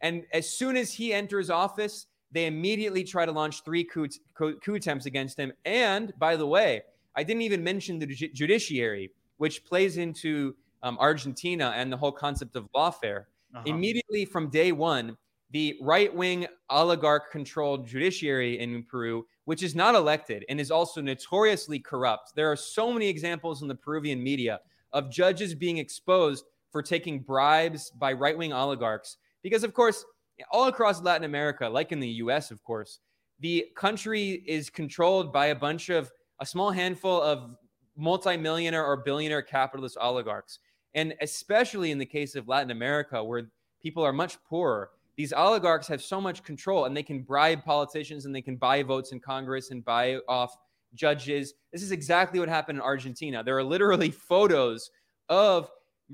[0.00, 4.58] And as soon as he enters office, they immediately try to launch three coup, coup,
[4.58, 5.52] coup attempts against him.
[5.64, 6.82] And by the way,
[7.14, 12.12] I didn't even mention the ju- judiciary, which plays into um, Argentina and the whole
[12.12, 13.24] concept of lawfare.
[13.54, 13.62] Uh-huh.
[13.66, 15.16] Immediately from day one,
[15.50, 21.00] the right wing oligarch controlled judiciary in Peru, which is not elected and is also
[21.00, 22.32] notoriously corrupt.
[22.34, 24.60] There are so many examples in the Peruvian media
[24.92, 29.18] of judges being exposed for taking bribes by right wing oligarchs.
[29.42, 30.04] Because, of course,
[30.50, 33.00] all across Latin America, like in the US, of course,
[33.40, 37.56] the country is controlled by a bunch of a small handful of
[37.96, 40.58] multimillionaire or billionaire capitalist oligarchs.
[40.94, 43.50] And especially in the case of Latin America, where
[43.82, 48.26] people are much poorer, these oligarchs have so much control and they can bribe politicians
[48.26, 50.54] and they can buy votes in Congress and buy off
[50.94, 51.54] judges.
[51.72, 53.42] This is exactly what happened in Argentina.
[53.42, 54.90] There are literally photos
[55.28, 55.70] of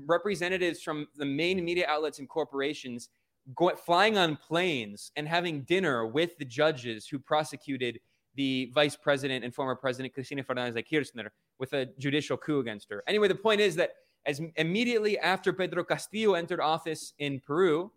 [0.07, 3.09] representatives from the main media outlets and corporations
[3.55, 7.99] going, flying on planes and having dinner with the judges who prosecuted
[8.35, 12.89] the vice president and former president Cristina Fernandez de Kirchner with a judicial coup against
[12.89, 13.03] her.
[13.07, 13.91] Anyway, the point is that
[14.25, 17.91] as immediately after Pedro Castillo entered office in Peru,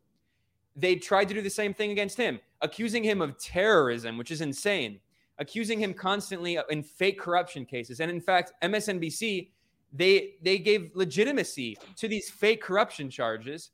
[0.74, 4.40] they tried to do the same thing against him, accusing him of terrorism, which is
[4.40, 5.00] insane,
[5.38, 8.00] accusing him constantly in fake corruption cases.
[8.00, 9.48] And in fact, MSNBC
[9.92, 13.70] they they gave legitimacy to these fake corruption charges.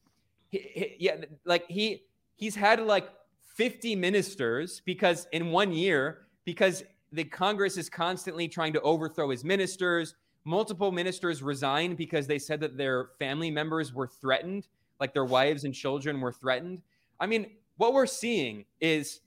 [0.53, 2.05] He, yeah, like he
[2.37, 3.09] he's had like
[3.57, 9.45] 50 ministers because in one year because the Congress is constantly trying to overthrow his
[9.45, 10.15] ministers.
[10.45, 14.67] Multiple ministers resigned because they said that their family members were threatened,
[15.01, 16.83] like their wives and children were threatened.
[17.19, 19.21] I mean, what we're seeing is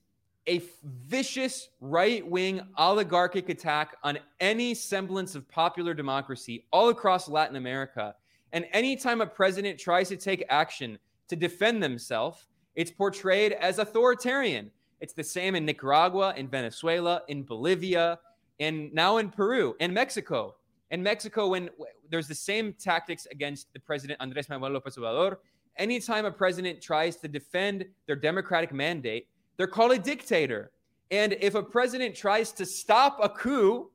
[0.47, 0.61] a
[1.07, 8.15] vicious right wing oligarchic attack on any semblance of popular democracy all across Latin America.
[8.51, 14.71] And anytime a president tries to take action to defend themselves, it's portrayed as authoritarian.
[15.01, 18.19] It's the same in Nicaragua, in Venezuela, in Bolivia,
[18.59, 20.55] and now in Peru and Mexico.
[20.91, 21.69] In Mexico, when
[22.09, 25.38] there's the same tactics against the president Andres Manuel Lopez Obrador,
[25.77, 30.71] anytime a president tries to defend their democratic mandate, they're called a dictator.
[31.11, 33.91] And if a president tries to stop a coup,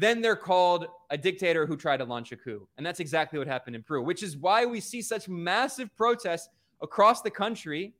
[0.00, 2.66] then they're called a dictator who tried to launch a coup.
[2.76, 6.48] And that's exactly what happened in Peru, which is why we see such massive protests
[6.82, 7.94] across the country,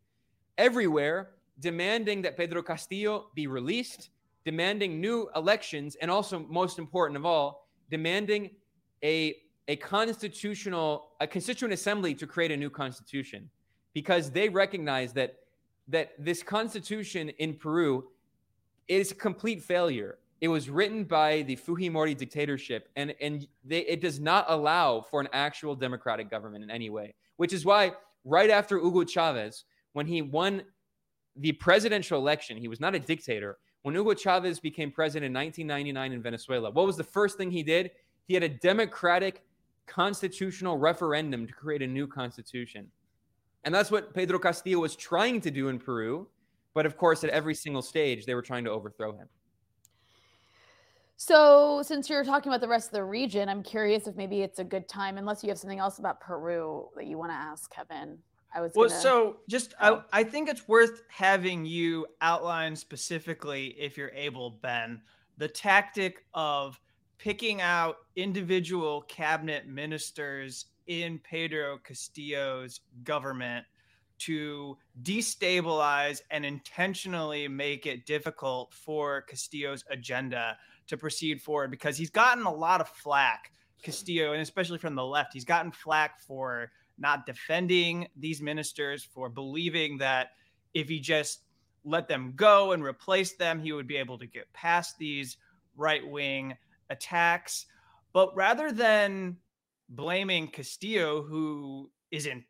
[0.57, 4.11] everywhere, demanding that Pedro Castillo be released,
[4.45, 8.51] demanding new elections, and also, most important of all, demanding
[9.05, 9.37] a
[9.69, 13.49] a constitutional, a constituent assembly to create a new constitution
[13.95, 15.37] because they recognize that
[15.87, 18.09] that this constitution in Peru
[18.89, 20.19] is a complete failure.
[20.41, 25.21] It was written by the Fujimori dictatorship, and and they, it does not allow for
[25.21, 27.15] an actual democratic government in any way.
[27.37, 27.93] Which is why,
[28.25, 30.63] right after Hugo Chavez, when he won
[31.37, 33.59] the presidential election, he was not a dictator.
[33.83, 37.63] When Hugo Chavez became president in 1999 in Venezuela, what was the first thing he
[37.63, 37.91] did?
[38.27, 39.43] He had a democratic
[39.87, 42.87] constitutional referendum to create a new constitution.
[43.65, 46.27] And that's what Pedro Castillo was trying to do in Peru.
[46.75, 49.29] But of course, at every single stage, they were trying to overthrow him.
[51.23, 54.59] So, since you're talking about the rest of the region, I'm curious if maybe it's
[54.59, 57.71] a good time, unless you have something else about Peru that you want to ask,
[57.71, 58.17] Kevin.
[58.55, 58.89] I was well.
[58.89, 59.01] Gonna...
[59.03, 60.05] So, just I, oh.
[60.15, 65.03] I think it's worth having you outline specifically, if you're able, Ben,
[65.37, 66.81] the tactic of
[67.19, 73.67] picking out individual cabinet ministers in Pedro Castillo's government
[74.21, 80.57] to destabilize and intentionally make it difficult for Castillo's agenda
[80.91, 85.05] to proceed forward because he's gotten a lot of flack, Castillo, and especially from the
[85.05, 85.33] left.
[85.33, 90.29] He's gotten flack for not defending these ministers, for believing that
[90.75, 91.41] if he just
[91.85, 95.39] let them go and replace them, he would be able to get past these
[95.77, 96.55] right wing
[96.91, 97.67] attacks.
[98.13, 99.39] But rather than
[99.89, 102.45] blaming Castillo, who is in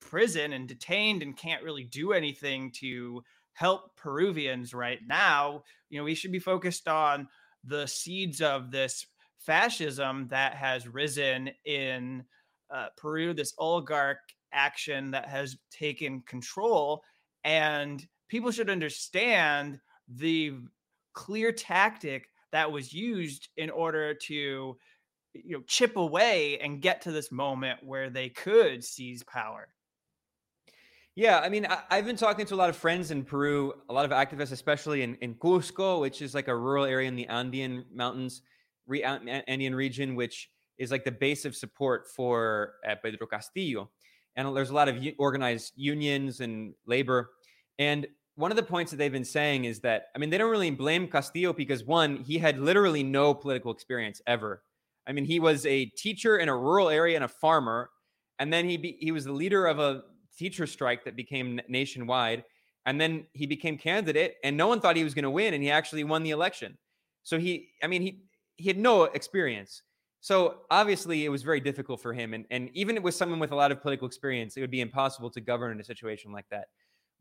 [0.00, 3.22] prison and detained and can't really do anything to
[3.54, 7.28] help Peruvians right now, you know, we should be focused on
[7.66, 9.06] the seeds of this
[9.38, 12.24] fascism that has risen in
[12.72, 14.18] uh, Peru, this oligarch
[14.52, 17.02] action that has taken control.
[17.44, 20.54] And people should understand the
[21.12, 24.76] clear tactic that was used in order to
[25.34, 29.68] you know chip away and get to this moment where they could seize power
[31.16, 33.92] yeah i mean I, have been talking to a lot of friends in peru a
[33.92, 37.26] lot of activists especially in, in cusco which is like a rural area in the
[37.26, 38.42] andean mountains
[38.86, 43.90] re, andean region which is like the base of support for uh, Pedro Castillo.
[44.36, 47.30] And there's a lot of u- organized unions and labor.
[47.78, 50.50] And one of the points that they've been saying is that, I mean, they don't
[50.50, 54.62] really blame Castillo because one, he had literally no political experience ever.
[55.06, 57.90] I mean, he was a teacher in a rural area and a farmer.
[58.40, 60.02] And then he, be, he was the leader of a
[60.36, 62.44] teacher strike that became nationwide.
[62.86, 65.62] And then he became candidate, and no one thought he was going to win, and
[65.62, 66.76] he actually won the election.
[67.22, 68.24] So he, I mean, he
[68.56, 69.82] he had no experience.
[70.20, 73.56] So obviously, it was very difficult for him, and and even with someone with a
[73.56, 76.66] lot of political experience, it would be impossible to govern in a situation like that.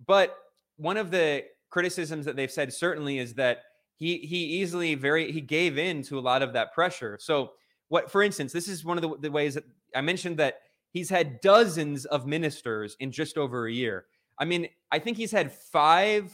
[0.06, 0.36] But
[0.76, 3.64] one of the criticisms that they've said certainly is that
[3.96, 7.18] he he easily very he gave in to a lot of that pressure.
[7.22, 7.52] So
[7.88, 9.64] what, for instance, this is one of the, the ways that
[9.96, 10.56] I mentioned that
[10.94, 14.06] he's had dozens of ministers in just over a year.
[14.40, 16.32] I mean, I think he's had five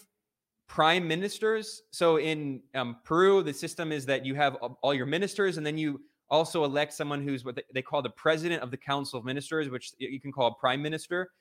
[0.67, 1.81] prime ministers.
[1.91, 5.77] So in um, Peru, the system is that you have all your ministers, and then
[5.77, 9.69] you also elect someone who's what they call the president of the Council of Ministers,
[9.69, 11.31] which you can call a prime minister.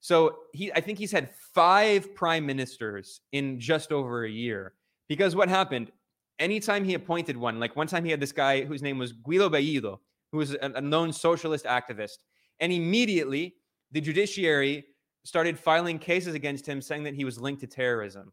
[0.00, 4.74] So he, I think he's had five prime ministers in just over a year.
[5.08, 5.92] Because what happened?
[6.38, 9.48] Anytime he appointed one, like one time he had this guy whose name was Guido
[9.50, 9.98] Bellido,
[10.32, 12.18] who was a, a known socialist activist,
[12.60, 13.54] and immediately
[13.90, 14.84] the judiciary
[15.24, 18.32] started filing cases against him saying that he was linked to terrorism.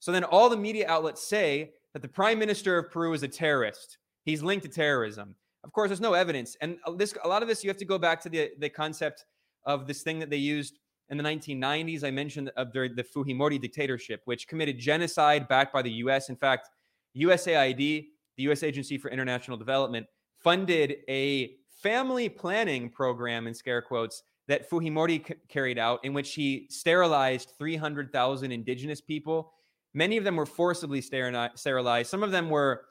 [0.00, 3.28] So then all the media outlets say that the prime minister of Peru is a
[3.28, 3.98] terrorist.
[4.24, 5.34] He's linked to terrorism.
[5.64, 6.56] Of course, there's no evidence.
[6.60, 8.68] And uh, this a lot of this you have to go back to the, the
[8.68, 9.24] concept
[9.64, 10.78] of this thing that they used
[11.08, 12.04] in the 1990s.
[12.04, 16.28] I mentioned uh, of the, the Fujimori dictatorship, which committed genocide backed by the US.
[16.28, 16.68] In fact,
[17.16, 20.06] USAID, the US Agency for International Development,
[20.38, 26.32] funded a family planning program in scare quotes that Fujimori c- carried out, in which
[26.32, 29.52] he sterilized 300,000 indigenous people.
[29.92, 32.08] Many of them were forcibly sterilized.
[32.08, 32.86] Some of them were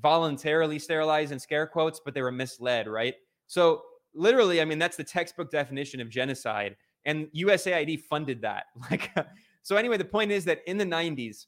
[0.00, 3.14] voluntarily sterilized in scare quotes, but they were misled, right?
[3.48, 3.82] So,
[4.14, 6.76] literally, I mean, that's the textbook definition of genocide.
[7.04, 8.66] And USAID funded that.
[8.90, 9.12] Like,
[9.62, 11.46] so anyway, the point is that in the 90s,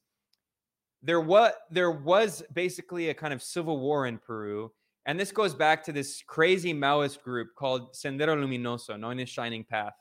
[1.00, 4.72] there was there was basically a kind of civil war in Peru
[5.08, 9.64] and this goes back to this crazy Maoist group called Sendero Luminoso, known as Shining
[9.64, 9.94] Path.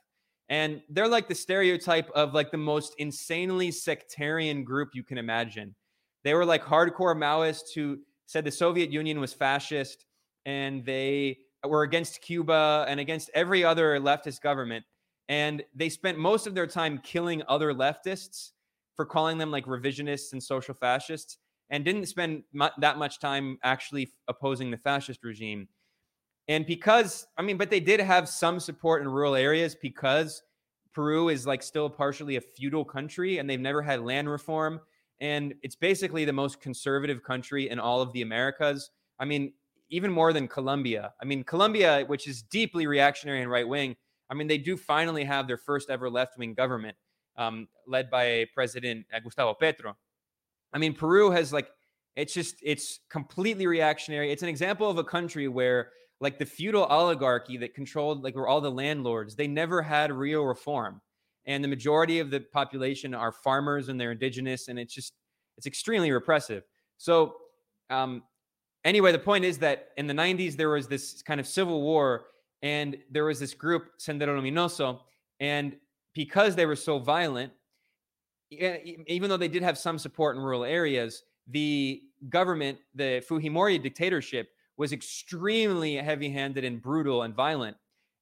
[0.49, 5.73] And they're like the stereotype of like the most insanely sectarian group you can imagine.
[6.25, 10.05] They were like hardcore Maoists who said the Soviet Union was fascist
[10.45, 14.83] and they were against Cuba and against every other leftist government.
[15.29, 18.51] And they spent most of their time killing other leftists
[18.97, 21.37] for calling them like revisionists and social fascists
[21.69, 25.67] and didn't spend mu- that much time actually opposing the fascist regime.
[26.47, 30.43] And because, I mean, but they did have some support in rural areas because
[30.93, 34.79] Peru is like still partially a feudal country and they've never had land reform.
[35.19, 38.91] And it's basically the most conservative country in all of the Americas.
[39.19, 39.53] I mean,
[39.89, 41.13] even more than Colombia.
[41.21, 43.95] I mean, Colombia, which is deeply reactionary and right wing,
[44.29, 46.97] I mean, they do finally have their first ever left wing government
[47.37, 49.95] um, led by President Gustavo Petro.
[50.73, 51.69] I mean, Peru has like
[52.15, 54.31] it's just it's completely reactionary.
[54.31, 58.47] It's an example of a country where like the feudal oligarchy that controlled like were
[58.47, 61.01] all the landlords, they never had real reform.
[61.45, 65.13] And the majority of the population are farmers and they're indigenous, and it's just
[65.57, 66.63] it's extremely repressive.
[66.97, 67.35] So
[67.89, 68.23] um
[68.83, 72.25] anyway, the point is that in the 90s there was this kind of civil war,
[72.63, 74.99] and there was this group, Sendero Luminoso,
[75.39, 75.77] and
[76.13, 77.53] because they were so violent,
[78.51, 84.49] even though they did have some support in rural areas, the government, the Fujimori dictatorship,
[84.77, 87.75] was extremely heavy handed and brutal and violent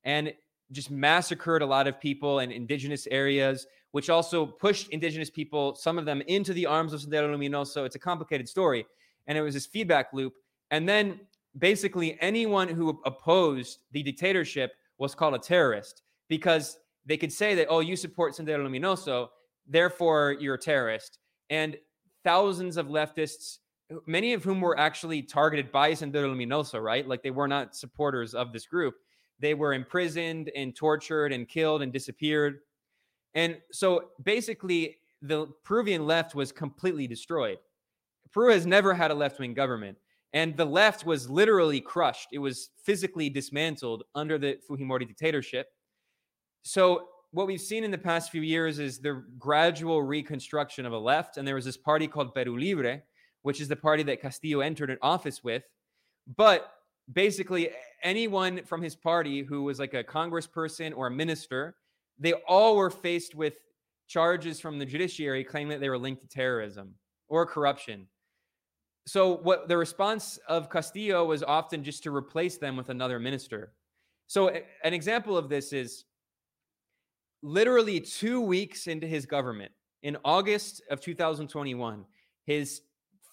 [0.03, 0.33] and
[0.71, 5.97] just massacred a lot of people in indigenous areas, which also pushed indigenous people, some
[5.97, 7.85] of them, into the arms of Sendero Luminoso.
[7.85, 8.85] It's a complicated story.
[9.27, 10.33] And it was this feedback loop.
[10.71, 11.19] And then
[11.57, 17.67] basically anyone who opposed the dictatorship was called a terrorist because they could say that,
[17.69, 19.29] oh, you support Sendero Luminoso,
[19.67, 21.19] therefore you're a terrorist.
[21.49, 21.77] And
[22.23, 23.59] thousands of leftists,
[24.07, 27.07] many of whom were actually targeted by Sendero Luminoso, right?
[27.07, 28.95] Like they were not supporters of this group.
[29.39, 32.59] They were imprisoned and tortured and killed and disappeared.
[33.33, 37.57] And so basically, the Peruvian left was completely destroyed.
[38.31, 39.97] Peru has never had a left wing government.
[40.33, 42.29] And the left was literally crushed.
[42.33, 45.67] It was physically dismantled under the Fujimori dictatorship.
[46.63, 50.97] So what we've seen in the past few years is the gradual reconstruction of a
[50.97, 51.35] left.
[51.35, 53.01] And there was this party called Peru Libre,
[53.41, 55.63] which is the party that Castillo entered an office with.
[56.37, 56.71] But
[57.11, 57.71] basically,
[58.01, 61.75] anyone from his party who was like a congressperson or a minister,
[62.17, 63.55] they all were faced with
[64.07, 66.95] charges from the judiciary claiming that they were linked to terrorism
[67.27, 68.07] or corruption.
[69.07, 73.73] so what the response of Castillo was often just to replace them with another minister.
[74.27, 74.49] So
[74.83, 76.05] an example of this is
[77.45, 79.71] literally two weeks into his government,
[80.01, 82.05] in August of 2021,
[82.43, 82.81] his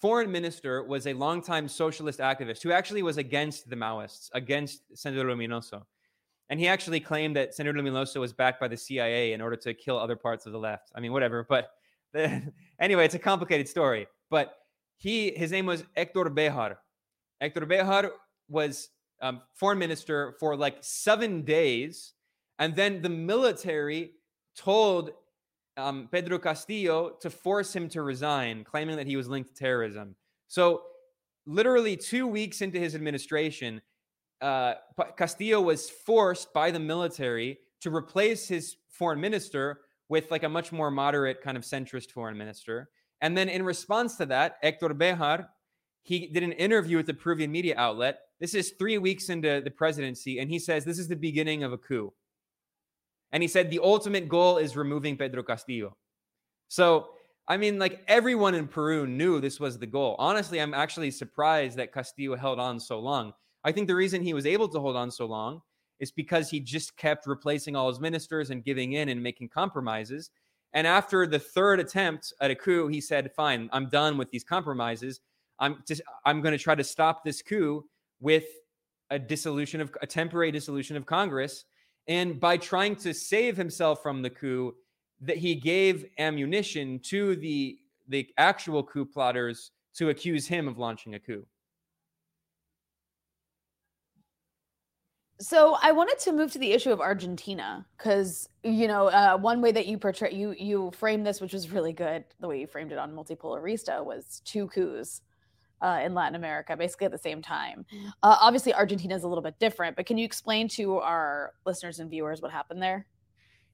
[0.01, 5.25] foreign minister was a longtime socialist activist who actually was against the Maoists, against Sendero
[5.25, 5.83] Luminoso.
[6.49, 9.73] And he actually claimed that Sendero Luminoso was backed by the CIA in order to
[9.73, 10.91] kill other parts of the left.
[10.95, 11.45] I mean, whatever.
[11.47, 11.71] But
[12.79, 14.07] anyway, it's a complicated story.
[14.29, 14.55] But
[14.97, 16.77] he, his name was Hector Bejar.
[17.41, 18.11] Hector Bejar
[18.49, 18.89] was
[19.21, 22.13] um, foreign minister for like seven days.
[22.59, 24.11] And then the military
[24.55, 25.11] told
[25.77, 30.15] um, Pedro Castillo to force him to resign, claiming that he was linked to terrorism.
[30.47, 30.83] So,
[31.45, 33.81] literally two weeks into his administration,
[34.41, 34.75] uh,
[35.17, 40.71] Castillo was forced by the military to replace his foreign minister with like a much
[40.71, 42.89] more moderate kind of centrist foreign minister.
[43.21, 45.47] And then in response to that, Hector Bejar,
[46.03, 48.19] he did an interview with the Peruvian media outlet.
[48.39, 51.71] This is three weeks into the presidency, and he says this is the beginning of
[51.71, 52.13] a coup.
[53.33, 55.97] And he said the ultimate goal is removing Pedro Castillo.
[56.69, 57.09] So,
[57.47, 60.15] I mean, like everyone in Peru knew this was the goal.
[60.19, 63.33] Honestly, I'm actually surprised that Castillo held on so long.
[63.65, 65.61] I think the reason he was able to hold on so long
[65.99, 70.29] is because he just kept replacing all his ministers and giving in and making compromises.
[70.73, 74.43] And after the third attempt at a coup, he said, "Fine, I'm done with these
[74.43, 75.21] compromises.
[75.59, 77.85] I'm just I'm going to try to stop this coup
[78.19, 78.45] with
[79.09, 81.65] a dissolution of a temporary dissolution of Congress."
[82.07, 84.75] And by trying to save himself from the coup,
[85.21, 87.77] that he gave ammunition to the
[88.09, 91.45] the actual coup plotters to accuse him of launching a coup.
[95.39, 99.61] So I wanted to move to the issue of Argentina because you know uh, one
[99.61, 102.67] way that you portray you you framed this, which was really good, the way you
[102.67, 105.21] framed it on Multipolarista, was two coups
[105.83, 107.85] uh, in Latin America, basically at the same time.
[108.23, 111.99] Uh, obviously, Argentina is a little bit different, but can you explain to our listeners
[111.99, 113.05] and viewers what happened there?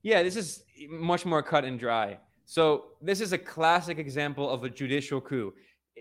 [0.04, 2.18] Yeah, this is much more cut and dry.
[2.46, 5.54] So this is a classic example of a judicial coup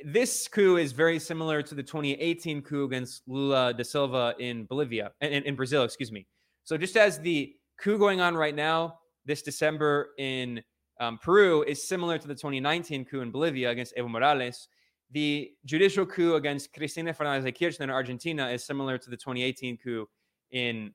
[0.05, 5.13] this coup is very similar to the 2018 coup against Lula da Silva in Bolivia,
[5.21, 6.27] in, in Brazil, excuse me.
[6.65, 10.63] So just as the coup going on right now this December in
[11.01, 14.69] um, Peru is similar to the 2019 coup in Bolivia against Evo Morales,
[15.11, 19.79] the judicial coup against Cristina Fernandez de Kirchner in Argentina is similar to the 2018
[19.79, 20.09] coup
[20.51, 20.93] in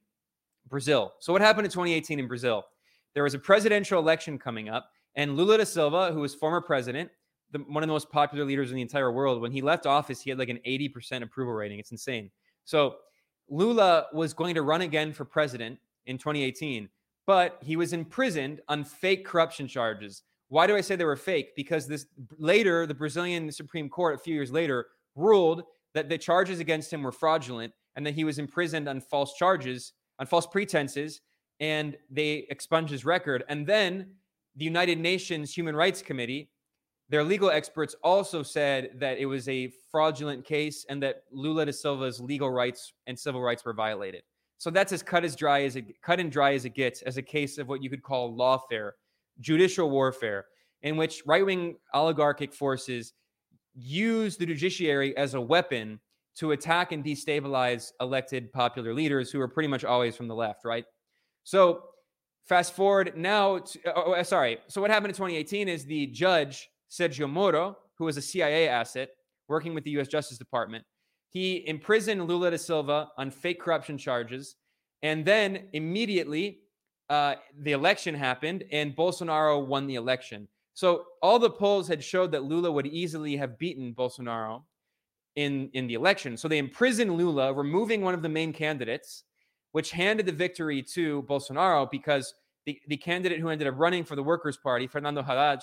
[0.69, 1.13] Brazil.
[1.19, 2.65] So what happened in 2018 in Brazil?
[3.13, 7.09] There was a presidential election coming up, and Lula da Silva, who was former president,
[7.51, 9.41] the, one of the most popular leaders in the entire world.
[9.41, 11.79] When he left office, he had like an 80% approval rating.
[11.79, 12.31] It's insane.
[12.65, 12.95] So
[13.49, 16.89] Lula was going to run again for president in 2018,
[17.25, 20.23] but he was imprisoned on fake corruption charges.
[20.53, 21.55] Why do I say they were fake?
[21.55, 22.05] Because this
[22.37, 24.85] later, the Brazilian Supreme Court, a few years later,
[25.15, 25.63] ruled
[25.95, 29.93] that the charges against him were fraudulent and that he was imprisoned on false charges,
[30.19, 31.21] on false pretenses,
[31.59, 33.43] and they expunged his record.
[33.49, 34.11] And then
[34.55, 36.51] the United Nations Human Rights Committee
[37.09, 41.71] their legal experts also said that it was a fraudulent case and that Lula da
[41.71, 44.21] Silva's legal rights and civil rights were violated.
[44.59, 47.17] So that's as cut as dry as it cut and dry as it gets as
[47.17, 48.91] a case of what you could call lawfare,
[49.39, 50.45] judicial warfare,
[50.81, 53.13] in which right-wing oligarchic forces
[53.73, 55.99] use the judiciary as a weapon
[56.35, 60.65] to attack and destabilize elected popular leaders who are pretty much always from the left,
[60.65, 60.85] right?
[61.43, 61.83] So
[62.45, 64.57] fast forward now to, oh, oh uh, sorry.
[64.67, 69.09] So what happened in 2018 is the judge Sergio Moro, who was a CIA asset
[69.47, 70.83] working with the US Justice Department.
[71.29, 74.55] He imprisoned Lula da Silva on fake corruption charges.
[75.01, 76.59] And then immediately,
[77.09, 80.47] uh, the election happened and Bolsonaro won the election.
[80.73, 84.63] So all the polls had showed that Lula would easily have beaten Bolsonaro
[85.35, 86.37] in, in the election.
[86.37, 89.23] So they imprisoned Lula, removing one of the main candidates,
[89.71, 92.33] which handed the victory to Bolsonaro because
[92.65, 95.59] the, the candidate who ended up running for the Workers' Party, Fernando Haddad,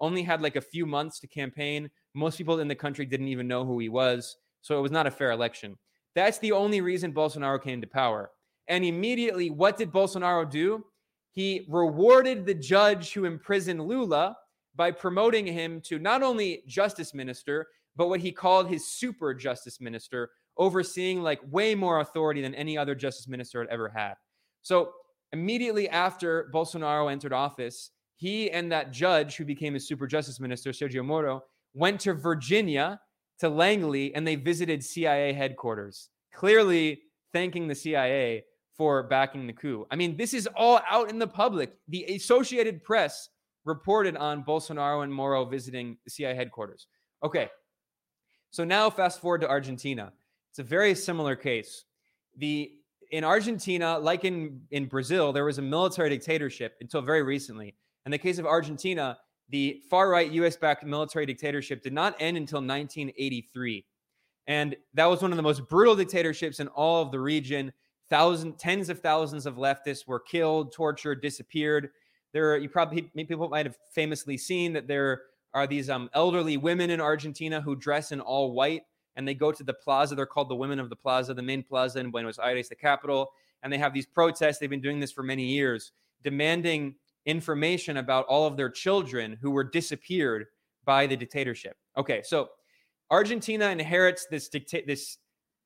[0.00, 1.90] only had like a few months to campaign.
[2.14, 4.36] Most people in the country didn't even know who he was.
[4.60, 5.76] So it was not a fair election.
[6.14, 8.30] That's the only reason Bolsonaro came to power.
[8.72, 10.82] And immediately, what did Bolsonaro do?
[11.30, 14.34] He rewarded the judge who imprisoned Lula
[14.74, 17.66] by promoting him to not only justice minister,
[17.96, 22.78] but what he called his super justice minister, overseeing like way more authority than any
[22.78, 24.14] other justice minister had ever had.
[24.62, 24.92] So
[25.34, 30.70] immediately after Bolsonaro entered office, he and that judge who became his super justice minister,
[30.70, 31.42] Sergio Moro,
[31.74, 33.02] went to Virginia
[33.40, 37.02] to Langley and they visited CIA headquarters, clearly
[37.34, 38.44] thanking the CIA
[38.76, 39.86] for backing the coup.
[39.90, 41.74] I mean, this is all out in the public.
[41.88, 43.28] The Associated Press
[43.64, 46.86] reported on Bolsonaro and Moro visiting the CIA headquarters.
[47.22, 47.48] Okay.
[48.50, 50.12] So now fast forward to Argentina.
[50.50, 51.84] It's a very similar case.
[52.36, 52.72] The
[53.10, 57.74] in Argentina, like in, in Brazil, there was a military dictatorship until very recently.
[58.06, 59.18] In the case of Argentina,
[59.50, 63.84] the far right US backed military dictatorship did not end until 1983.
[64.46, 67.72] And that was one of the most brutal dictatorships in all of the region.
[68.12, 71.88] Thousand, tens of thousands of leftists were killed, tortured, disappeared.
[72.34, 75.22] There, are, you probably people might have famously seen that there
[75.54, 78.82] are these um, elderly women in Argentina who dress in all white
[79.16, 80.14] and they go to the plaza.
[80.14, 83.30] They're called the Women of the Plaza, the main plaza in Buenos Aires, the capital.
[83.62, 84.58] And they have these protests.
[84.58, 85.92] They've been doing this for many years,
[86.22, 90.48] demanding information about all of their children who were disappeared
[90.84, 91.78] by the dictatorship.
[91.96, 92.50] Okay, so
[93.10, 95.16] Argentina inherits this dicta- this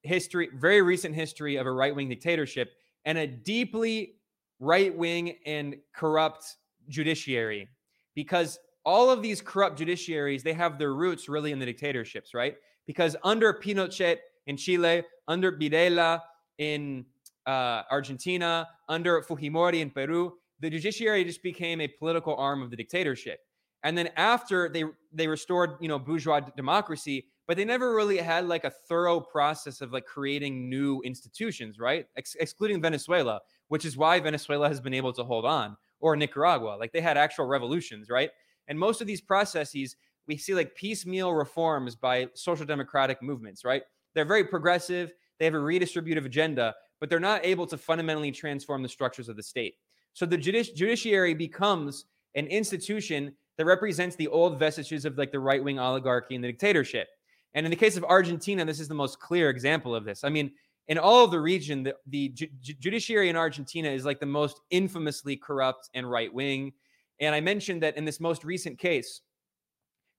[0.07, 2.73] history, very recent history of a right wing dictatorship
[3.05, 4.15] and a deeply
[4.61, 6.57] right wing and corrupt
[6.89, 7.69] judiciary
[8.15, 12.57] because all of these corrupt judiciaries they have their roots really in the dictatorships right
[12.87, 16.21] because under Pinochet in Chile, under Videla
[16.59, 17.05] in
[17.47, 22.77] uh, Argentina, under Fujimori in Peru, the judiciary just became a political arm of the
[22.77, 23.41] dictatorship.
[23.83, 28.47] And then after they they restored, you know, bourgeois democracy, but they never really had
[28.47, 32.07] like a thorough process of like creating new institutions, right?
[32.17, 36.77] Ex- excluding Venezuela, which is why Venezuela has been able to hold on, or Nicaragua,
[36.79, 38.31] like they had actual revolutions, right?
[38.69, 43.83] And most of these processes we see like piecemeal reforms by social democratic movements, right?
[44.15, 48.83] They're very progressive, they have a redistributive agenda, but they're not able to fundamentally transform
[48.83, 49.75] the structures of the state.
[50.15, 55.41] So the judici- judiciary becomes an institution that represents the old vestiges of like the
[55.41, 57.09] right wing oligarchy and the dictatorship.
[57.57, 60.25] And in the case of Argentina, this is the most clear example of this.
[60.25, 60.53] I mean,
[60.89, 64.61] in all of the region, the, the ju- judiciary in Argentina is like the most
[64.71, 66.75] infamously corrupt and right wing.
[67.19, 69.23] And I mentioned that in this most recent case,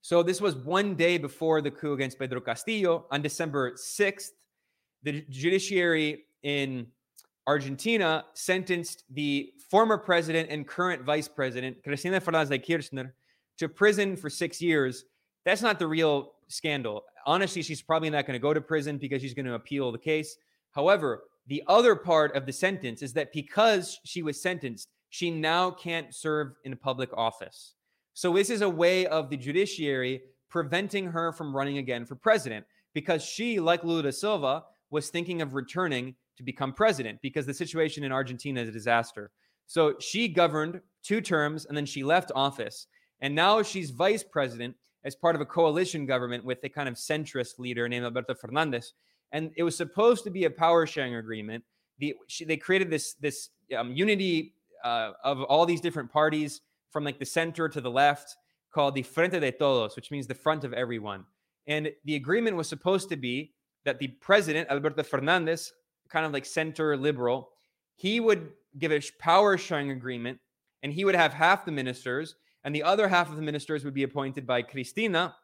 [0.02, 4.30] so this was one day before the coup against Pedro Castillo on December 6th.
[5.04, 6.88] The judiciary in
[7.46, 13.14] Argentina sentenced the former president and current vice president, Cristina Fernández de Kirchner,
[13.60, 15.06] to prison for six years.
[15.46, 17.04] That's not the real scandal.
[17.26, 19.98] Honestly, she's probably not going to go to prison because she's going to appeal the
[19.98, 20.38] case.
[20.72, 25.72] However, the other part of the sentence is that because she was sentenced, she now
[25.72, 27.74] can't serve in a public office.
[28.14, 32.66] So this is a way of the judiciary preventing her from running again for president
[32.94, 37.54] because she, like Lula da Silva, was thinking of returning to become president because the
[37.54, 39.32] situation in Argentina is a disaster.
[39.66, 42.88] So she governed two terms and then she left office.
[43.22, 44.76] And now she's vice president
[45.08, 48.94] as part of a coalition government with a kind of centrist leader named Alberto Fernandez.
[49.32, 51.64] And it was supposed to be a power sharing agreement.
[51.98, 54.54] The, she, they created this, this um, unity
[54.84, 56.60] uh, of all these different parties
[56.92, 58.36] from like the center to the left
[58.74, 61.24] called the Frente de Todos, which means the front of everyone.
[61.68, 63.54] And the agreement was supposed to be
[63.86, 65.72] that the president, Alberto Fernandez,
[66.10, 67.50] kind of like center liberal,
[67.96, 70.38] he would give a power sharing agreement
[70.84, 73.94] and he would have half the ministers and the other half of the ministers would
[73.94, 75.36] be appointed by Cristina,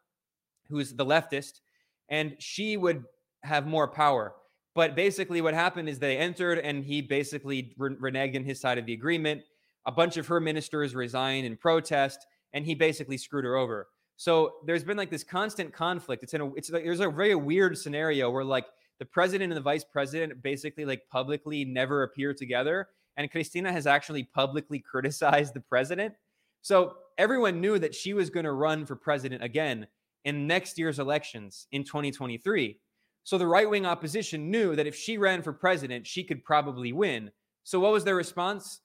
[0.68, 1.60] who's the leftist,
[2.08, 3.04] and she would
[3.42, 4.34] have more power.
[4.74, 8.78] But basically, what happened is they entered and he basically re- reneged on his side
[8.78, 9.42] of the agreement
[9.86, 13.88] a bunch of her ministers resigned in protest, and he basically screwed her over.
[14.16, 16.22] So there's been like this constant conflict.
[16.22, 18.66] It's in a it's like there's a very weird scenario where like
[18.98, 23.86] the president and the vice president basically like publicly never appear together, and Cristina has
[23.86, 26.14] actually publicly criticized the president.
[26.62, 29.86] So everyone knew that she was going to run for president again
[30.24, 32.78] in next year's elections in 2023.
[33.24, 36.92] So the right wing opposition knew that if she ran for president, she could probably
[36.92, 37.30] win.
[37.62, 38.80] So what was their response?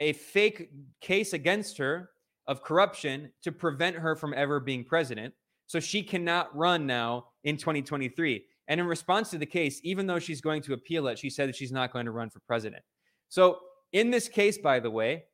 [0.00, 0.70] a fake
[1.00, 2.10] case against her
[2.46, 5.34] of corruption to prevent her from ever being president.
[5.66, 8.44] So she cannot run now in 2023.
[8.66, 11.48] And in response to the case, even though she's going to appeal it, she said
[11.48, 12.82] that she's not going to run for president.
[13.28, 13.58] So
[13.92, 15.24] in this case, by the way,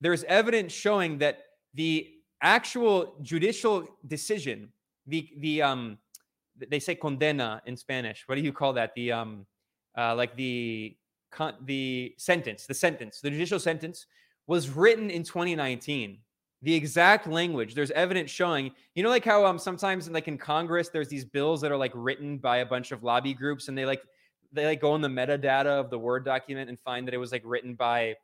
[0.00, 1.38] there's evidence showing that
[1.74, 2.10] the
[2.42, 4.68] actual judicial decision,
[5.06, 5.98] the the um
[6.68, 8.24] they say condena in Spanish.
[8.26, 8.94] What do you call that?
[8.94, 9.46] The um
[9.96, 10.96] uh like the
[11.30, 14.06] con- the sentence, the sentence, the judicial sentence
[14.46, 16.18] was written in 2019.
[16.64, 17.74] The exact language.
[17.74, 21.60] There's evidence showing, you know, like how um sometimes like in Congress there's these bills
[21.62, 24.02] that are like written by a bunch of lobby groups and they like
[24.52, 27.32] they like go in the metadata of the Word document and find that it was
[27.32, 28.14] like written by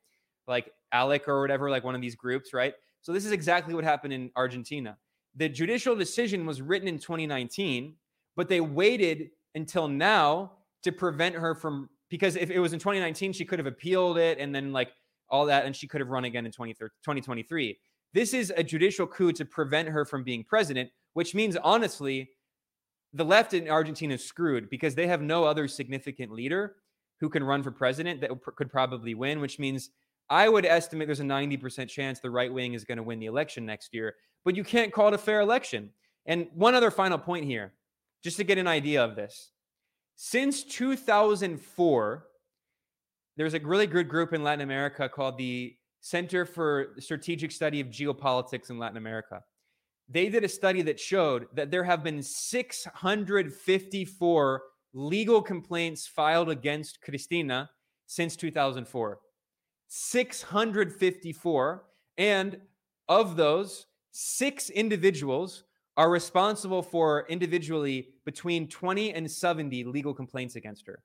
[0.46, 2.74] like ALEC or whatever, like one of these groups, right?
[3.08, 4.98] So this is exactly what happened in Argentina.
[5.34, 7.94] The judicial decision was written in 2019,
[8.36, 10.52] but they waited until now
[10.82, 14.36] to prevent her from because if it was in 2019, she could have appealed it
[14.38, 14.90] and then like
[15.30, 17.78] all that, and she could have run again in 2023.
[18.12, 22.28] This is a judicial coup to prevent her from being president, which means honestly,
[23.14, 26.76] the left in Argentina is screwed because they have no other significant leader
[27.20, 29.88] who can run for president that could probably win, which means
[30.30, 33.26] I would estimate there's a 90% chance the right wing is going to win the
[33.26, 34.14] election next year.
[34.44, 35.90] But you can't call it a fair election.
[36.26, 37.72] And one other final point here,
[38.22, 39.52] just to get an idea of this.
[40.16, 42.26] Since 2004,
[43.36, 47.86] there's a really good group in Latin America called the Center for Strategic Study of
[47.88, 49.44] Geopolitics in Latin America.
[50.08, 54.62] They did a study that showed that there have been 654
[54.94, 57.68] legal complaints filed against Cristina
[58.06, 59.18] since 2004.
[59.88, 61.84] 654.
[62.16, 62.60] And
[63.08, 65.64] of those, six individuals
[65.96, 71.02] are responsible for individually between 20 and 70 legal complaints against her.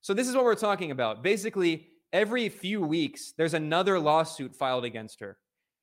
[0.00, 1.22] So, this is what we're talking about.
[1.22, 5.36] Basically, every few weeks, there's another lawsuit filed against her.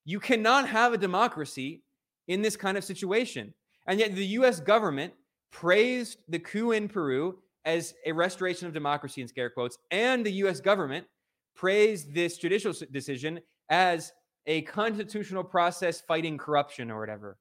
[0.06, 1.84] You cannot have a democracy
[2.28, 3.54] in this kind of situation.
[3.88, 5.14] And yet, the US government
[5.52, 10.34] praised the coup in Peru as a restoration of democracy in scare quotes, and the
[10.34, 11.06] US government
[11.62, 13.40] praised this judicial decision
[13.70, 14.12] as
[14.48, 17.38] a constitutional process fighting corruption or whatever.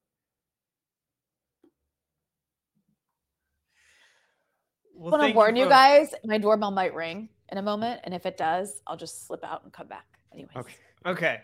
[4.93, 8.01] Well, I want to warn you, you guys, my doorbell might ring in a moment,
[8.03, 10.05] and if it does, I'll just slip out and come back.
[10.31, 10.55] Anyways.
[10.55, 10.75] Okay.
[11.07, 11.41] Okay.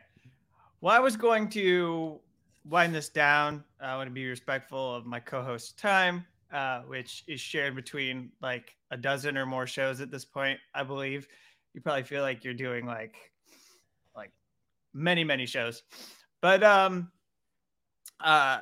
[0.80, 2.20] Well, I was going to
[2.64, 3.64] wind this down.
[3.82, 8.76] I want to be respectful of my co-host's time, uh, which is shared between like
[8.92, 11.28] a dozen or more shows at this point, I believe
[11.74, 13.16] you probably feel like you're doing like
[14.16, 14.32] like
[14.94, 15.84] many many shows.
[16.42, 17.12] But um
[18.20, 18.60] uh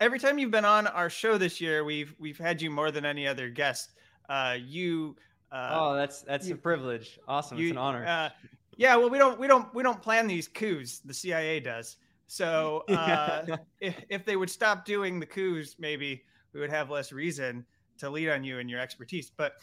[0.00, 3.04] every time you've been on our show this year we've we've had you more than
[3.04, 3.92] any other guest.
[4.28, 5.16] Uh you
[5.50, 7.18] uh oh that's that's you, a privilege.
[7.26, 7.58] Awesome.
[7.58, 8.06] You, it's an honor.
[8.06, 8.28] uh,
[8.76, 11.00] yeah well we don't we don't we don't plan these coups.
[11.00, 11.96] The cia does.
[12.26, 17.12] So uh if, if they would stop doing the coups maybe we would have less
[17.12, 17.64] reason
[17.98, 19.30] to lead on you and your expertise.
[19.34, 19.54] But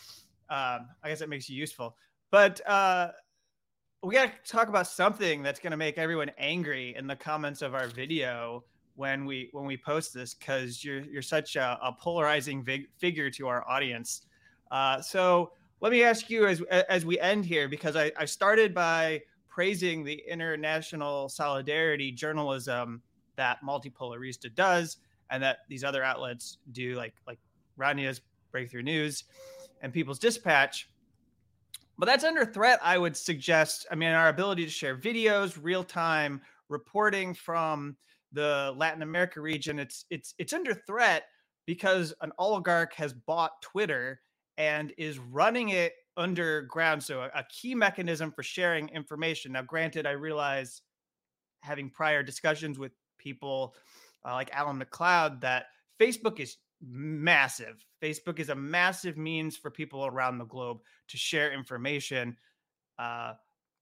[0.49, 1.97] um i guess it makes you useful
[2.32, 3.09] but uh,
[4.03, 7.61] we got to talk about something that's going to make everyone angry in the comments
[7.61, 8.63] of our video
[8.95, 13.30] when we when we post this because you're you're such a, a polarizing vig- figure
[13.30, 14.23] to our audience.
[14.71, 15.51] Uh, so
[15.82, 20.03] let me ask you as as we end here because I, I started by praising
[20.03, 23.01] the international solidarity journalism
[23.36, 24.97] that Multipolarista does
[25.30, 27.39] and that these other outlets do like like
[27.78, 28.21] Rania's
[28.51, 29.25] Breakthrough News
[29.82, 30.89] and People's Dispatch
[31.97, 33.87] but that's under threat, I would suggest.
[33.91, 37.97] I mean, our ability to share videos, real time reporting from
[38.31, 41.25] the Latin America region, it's it's it's under threat
[41.65, 44.21] because an oligarch has bought Twitter
[44.57, 47.01] and is running it underground.
[47.03, 49.51] So a, a key mechanism for sharing information.
[49.51, 50.81] Now, granted, I realize
[51.61, 53.75] having prior discussions with people
[54.25, 55.65] uh, like Alan MacLeod that
[55.99, 57.86] Facebook is massive.
[58.01, 62.36] Facebook is a massive means for people around the globe to share information.
[62.99, 63.34] Uh,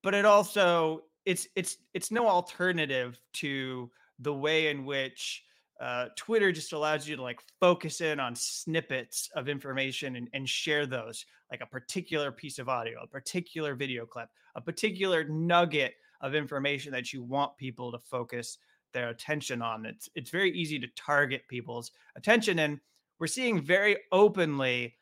[0.03, 3.89] but it also it's it's it's no alternative to
[4.19, 5.43] the way in which
[5.81, 10.47] uh, Twitter just allows you to like focus in on snippets of information and, and
[10.47, 15.95] share those, like a particular piece of audio, a particular video clip, a particular nugget
[16.21, 18.57] of information that you want people to focus
[18.95, 19.85] their attention on.
[19.85, 22.79] It's it's very easy to target people's attention, and
[23.19, 24.95] we're seeing very openly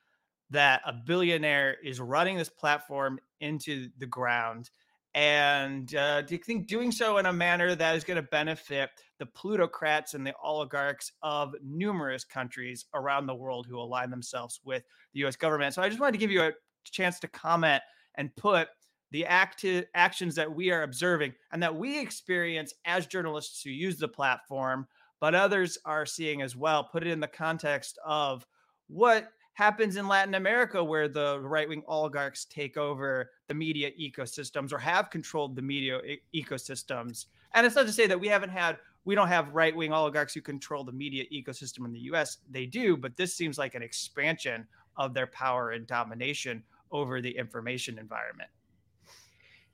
[0.49, 4.69] that a billionaire is running this platform into the ground.
[5.15, 8.89] And uh, do you think doing so in a manner that is going to benefit
[9.19, 14.83] the plutocrats and the oligarchs of numerous countries around the world who align themselves with
[15.13, 15.75] the US government?
[15.75, 16.51] So I just wanted to give you a
[16.83, 17.83] chance to comment
[18.15, 18.69] and put
[19.13, 23.97] the active actions that we are observing and that we experience as journalists who use
[23.97, 24.87] the platform,
[25.19, 26.83] but others are seeing as well.
[26.83, 28.45] Put it in the context of
[28.87, 34.73] what happens in Latin America, where the right wing oligarchs take over the media ecosystems
[34.73, 37.27] or have controlled the media e- ecosystems.
[37.53, 40.33] And it's not to say that we haven't had, we don't have right wing oligarchs
[40.33, 42.39] who control the media ecosystem in the US.
[42.49, 44.65] They do, but this seems like an expansion
[44.97, 48.49] of their power and domination over the information environment.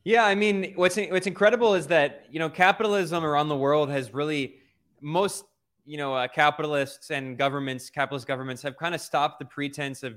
[0.10, 4.12] Yeah, I mean, what's what's incredible is that you know capitalism around the world has
[4.12, 4.55] really
[5.01, 5.45] most
[5.86, 10.16] you know uh, capitalists and governments, capitalist governments, have kind of stopped the pretense of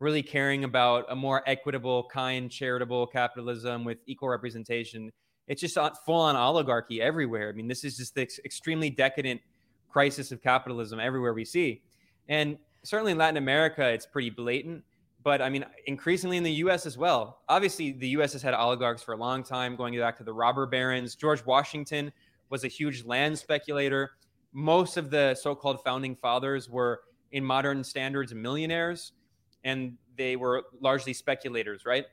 [0.00, 5.10] really caring about a more equitable, kind, charitable capitalism with equal representation.
[5.48, 7.48] It's just full on oligarchy everywhere.
[7.48, 9.40] I mean, this is just the extremely decadent
[9.88, 11.80] crisis of capitalism everywhere we see,
[12.28, 14.84] and certainly in Latin America, it's pretty blatant
[15.22, 16.86] but I mean, increasingly in the U.S.
[16.86, 17.40] as well.
[17.48, 18.32] Obviously, the U.S.
[18.32, 21.14] has had oligarchs for a long time, going back to the robber barons.
[21.14, 22.12] George Washington
[22.50, 24.12] was a huge land speculator.
[24.52, 27.00] Most of the so-called founding fathers were
[27.32, 29.12] in modern standards millionaires,
[29.64, 32.04] and they were largely speculators, right?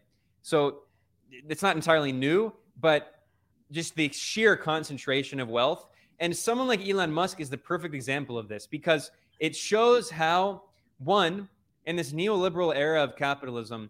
[0.42, 0.84] So
[1.30, 3.26] it's not entirely new, but
[3.72, 5.88] just the sheer concentration of wealth.
[6.20, 10.64] And someone like Elon Musk is the perfect example of this because it shows how
[10.98, 11.48] one
[11.86, 13.90] in this neoliberal era of capitalism,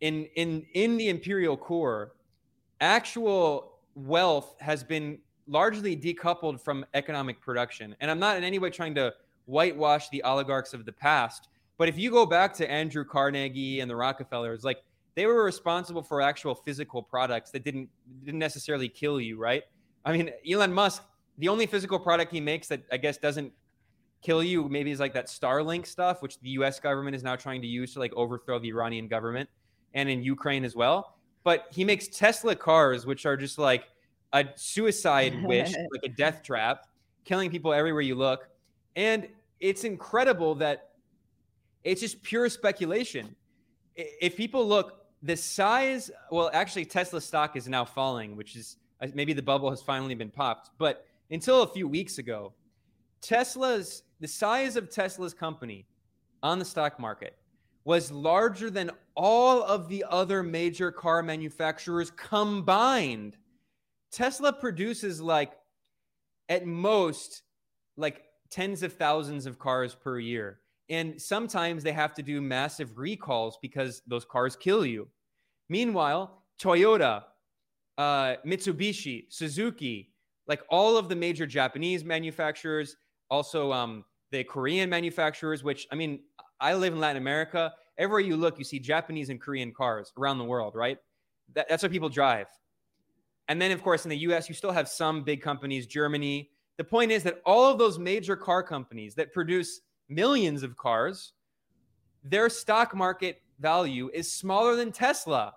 [0.00, 2.12] in in in the imperial core,
[2.80, 7.96] actual wealth has been largely decoupled from economic production.
[8.00, 9.12] And I'm not in any way trying to
[9.46, 13.90] whitewash the oligarchs of the past, but if you go back to Andrew Carnegie and
[13.90, 14.82] the Rockefellers, like
[15.14, 17.88] they were responsible for actual physical products that didn't
[18.24, 19.64] didn't necessarily kill you, right?
[20.04, 21.02] I mean, Elon Musk,
[21.38, 23.52] the only physical product he makes that I guess doesn't
[24.22, 27.62] kill you maybe is like that Starlink stuff, which the US government is now trying
[27.62, 29.48] to use to like overthrow the Iranian government
[29.94, 31.16] and in Ukraine as well.
[31.42, 33.84] But he makes Tesla cars, which are just like
[34.32, 36.86] a suicide wish, like a death trap,
[37.24, 38.48] killing people everywhere you look.
[38.96, 40.90] And it's incredible that
[41.84, 43.34] it's just pure speculation.
[43.96, 49.08] If people look, the size, well, actually, Tesla stock is now falling, which is uh,
[49.14, 50.70] maybe the bubble has finally been popped.
[50.78, 52.52] But until a few weeks ago,
[53.22, 55.86] Tesla's, the size of Tesla's company
[56.42, 57.36] on the stock market
[57.84, 63.36] was larger than all of the other major car manufacturers combined.
[64.12, 65.52] Tesla produces like
[66.48, 67.42] at most
[67.96, 70.60] like tens of thousands of cars per year.
[70.88, 75.08] And sometimes they have to do massive recalls because those cars kill you.
[75.68, 77.24] Meanwhile, Toyota,
[77.96, 80.12] uh, Mitsubishi, Suzuki,
[80.48, 82.96] like all of the major Japanese manufacturers,
[83.30, 86.20] also um, the Korean manufacturers, which I mean,
[86.60, 87.72] I live in Latin America.
[87.98, 90.98] Everywhere you look, you see Japanese and Korean cars around the world, right?
[91.54, 92.46] That, that's what people drive.
[93.48, 96.50] And then, of course, in the US, you still have some big companies, Germany.
[96.76, 101.32] The point is that all of those major car companies that produce millions of cars,
[102.22, 105.54] their stock market value is smaller than Tesla.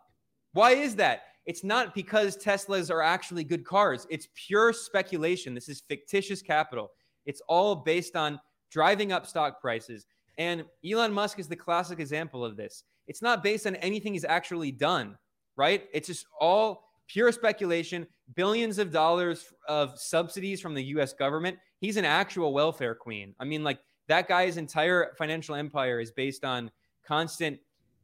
[0.53, 1.24] Why is that?
[1.45, 4.07] It's not because Teslas are actually good cars.
[4.09, 5.53] It's pure speculation.
[5.53, 6.91] This is fictitious capital.
[7.26, 8.39] It's all based on
[8.71, 10.05] driving up stock prices.
[10.38, 12.84] And Elon Musk is the classic example of this.
[13.07, 15.17] It's not based on anything he's actually done,
[15.55, 15.86] right?
[15.93, 21.57] It's just all pure speculation, billions of dollars of subsidies from the US government.
[21.80, 23.36] He's an actual welfare queen.
[23.39, 26.71] I mean, like that guy's entire financial empire is based on
[27.05, 27.59] constant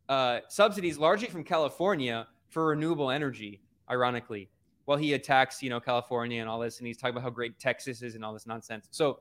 [0.10, 4.50] uh, subsidies, largely from California for renewable energy, ironically.
[4.90, 7.60] While he attacks, you know, California and all this, and he's talking about how great
[7.60, 8.88] Texas is and all this nonsense.
[8.90, 9.20] So,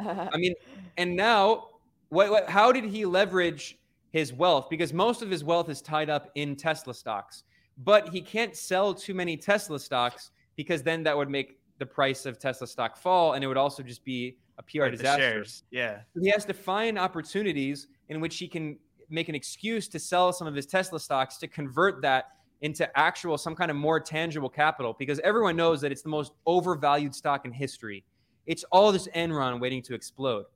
[0.00, 0.54] I mean,
[0.96, 1.68] and now,
[2.08, 3.78] what, what, how did he leverage
[4.10, 4.68] his wealth?
[4.70, 7.44] Because most of his wealth is tied up in Tesla stocks
[7.78, 12.26] but he can't sell too many Tesla stocks because then that would make the price
[12.26, 15.44] of Tesla stock fall, and it would also just be a PR like disaster.
[15.70, 20.32] Yeah, he has to find opportunities in which he can make an excuse to sell
[20.32, 22.26] some of his Tesla stocks to convert that
[22.62, 26.32] into actual some kind of more tangible capital because everyone knows that it's the most
[26.46, 28.04] overvalued stock in history.
[28.46, 30.46] It's all this Enron waiting to explode.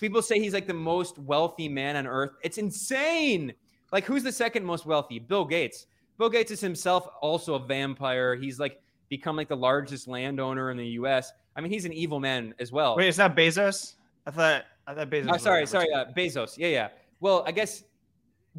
[0.00, 2.32] People say he's like the most wealthy man on earth.
[2.42, 3.54] It's insane.
[3.92, 5.20] Like who's the second most wealthy?
[5.20, 5.86] Bill Gates.
[6.18, 8.34] Bill Gates is himself also a vampire.
[8.34, 11.32] He's like become like the largest landowner in the U.S.
[11.56, 12.96] I mean, he's an evil man as well.
[12.96, 13.94] Wait, is that Bezos?
[14.26, 15.30] I thought I thought Bezos.
[15.32, 16.58] Oh, sorry, sorry, uh, Bezos.
[16.58, 16.88] Yeah, yeah.
[17.20, 17.84] Well, I guess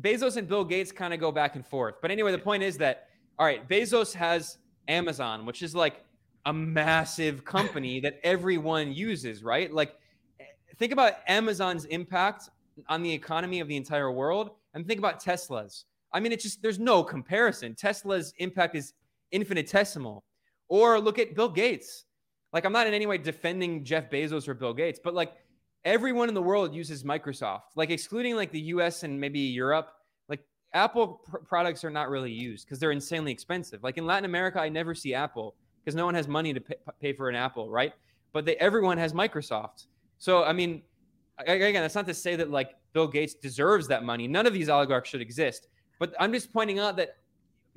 [0.02, 1.96] Bezos and Bill Gates kind of go back and forth.
[2.02, 3.08] But anyway, the point is that
[3.40, 4.58] all right, Bezos has
[4.90, 6.04] Amazon, which is like
[6.46, 9.74] a massive company that everyone uses, right?
[9.74, 9.96] Like,
[10.78, 12.50] think about Amazon's impact
[12.90, 15.86] on the economy of the entire world, and think about Tesla's.
[16.12, 17.76] I mean, it's just there's no comparison.
[17.76, 18.94] Tesla's impact is
[19.32, 20.24] infinitesimal.
[20.68, 22.06] Or look at Bill Gates.
[22.52, 25.34] Like, I'm not in any way defending Jeff Bezos or Bill Gates, but like
[25.86, 27.76] everyone in the world uses Microsoft.
[27.76, 29.92] Like, excluding like the US and maybe Europe,
[30.28, 33.84] like Apple pr- products are not really used because they're insanely expensive.
[33.84, 36.76] Like in Latin America, I never see Apple because no one has money to pay,
[37.02, 37.94] pay for an Apple, right?
[38.34, 39.88] But they, everyone has Microsoft.
[40.18, 40.84] So, I mean,
[41.40, 44.28] again, that's not to say that like Bill Gates deserves that money.
[44.28, 45.68] None of these oligarchs should exist.
[46.00, 47.18] But I'm just pointing out that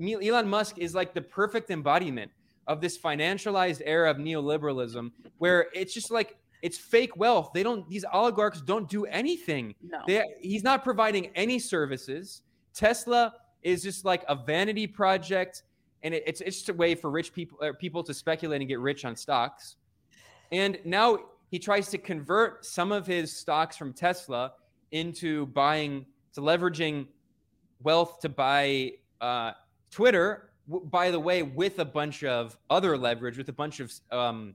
[0.01, 2.31] Elon Musk is like the perfect embodiment
[2.67, 7.51] of this financialized era of neoliberalism where it's just like it's fake wealth.
[7.53, 9.75] They don't these oligarchs don't do anything.
[9.83, 9.99] No.
[10.07, 12.43] They, he's not providing any services.
[12.73, 15.65] Tesla is just like a vanity project
[16.03, 18.69] and it, it's it's just a way for rich people uh, people to speculate and
[18.69, 19.77] get rich on stocks.
[20.51, 21.19] And now
[21.51, 24.53] he tries to convert some of his stocks from Tesla
[24.91, 27.07] into buying to leveraging
[27.83, 29.53] wealth to buy uh,
[29.91, 33.93] Twitter, w- by the way, with a bunch of other leverage, with a bunch of,
[34.11, 34.55] um,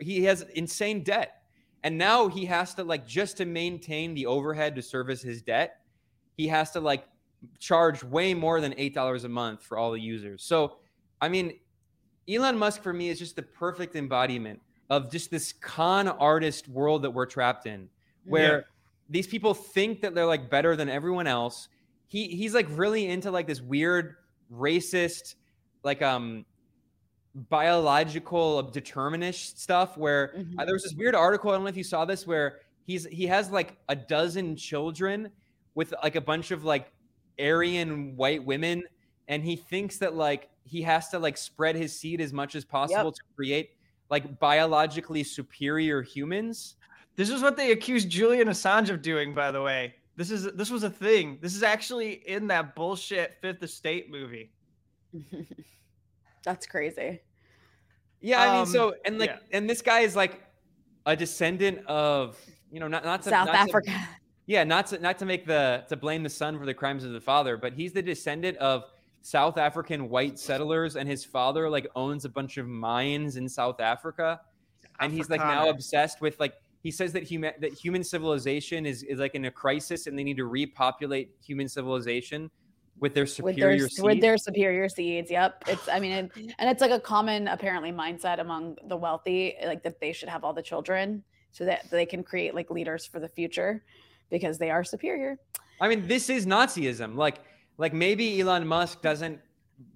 [0.00, 1.42] he has insane debt.
[1.84, 5.80] And now he has to like just to maintain the overhead to service his debt,
[6.36, 7.06] he has to like
[7.58, 10.44] charge way more than eight dollars a month for all the users.
[10.44, 10.76] So,
[11.20, 11.58] I mean,
[12.28, 14.60] Elon Musk for me is just the perfect embodiment
[14.90, 17.88] of just this con artist world that we're trapped in,
[18.24, 18.64] where Yeah.
[19.10, 21.68] these people think that they're like better than everyone else.
[22.06, 24.14] He he's like really into like this weird
[24.52, 25.34] racist,
[25.82, 26.44] like um
[27.34, 30.58] biological determinist stuff where Mm-hmm.
[30.58, 33.06] uh, there was this weird article i don't know if you saw this where he's
[33.06, 35.30] he has like a dozen children
[35.74, 36.92] with like a bunch of like
[37.40, 38.82] aryan white women
[39.28, 42.64] and he thinks that like he has to like spread his seed as much as
[42.64, 43.70] possible to create
[44.10, 46.76] like biologically superior humans
[47.16, 49.94] This is what they accused Julian Assange of doing, by the way.
[50.16, 51.38] This is this was a thing.
[51.42, 54.50] This is actually in that bullshit Fifth Estate movie.
[56.44, 57.20] That's crazy.
[58.20, 59.38] Yeah, I mean, Um, so and like, yeah.
[59.58, 60.42] and this guy is like
[61.06, 62.38] a descendant of
[62.70, 64.08] you know not not to, South not to- Africa.
[64.46, 67.12] yeah, not to not to make the to blame the son for the crimes of
[67.12, 68.84] the father, but he's the descendant of
[69.22, 73.80] South African white settlers, and his father like owns a bunch of mines in South
[73.80, 74.40] Africa,
[75.00, 79.02] and he's like now obsessed with like he says that human that human civilization is
[79.04, 82.50] is like in a crisis, and they need to repopulate human civilization
[83.02, 84.04] with their with superior their seed.
[84.04, 85.30] with their superior seeds.
[85.30, 85.64] Yep.
[85.66, 89.82] It's I mean and, and it's like a common apparently mindset among the wealthy like
[89.82, 93.20] that they should have all the children so that they can create like leaders for
[93.20, 93.84] the future
[94.30, 95.36] because they are superior.
[95.80, 97.16] I mean, this is Nazism.
[97.16, 97.40] Like,
[97.76, 99.38] like maybe Elon Musk doesn't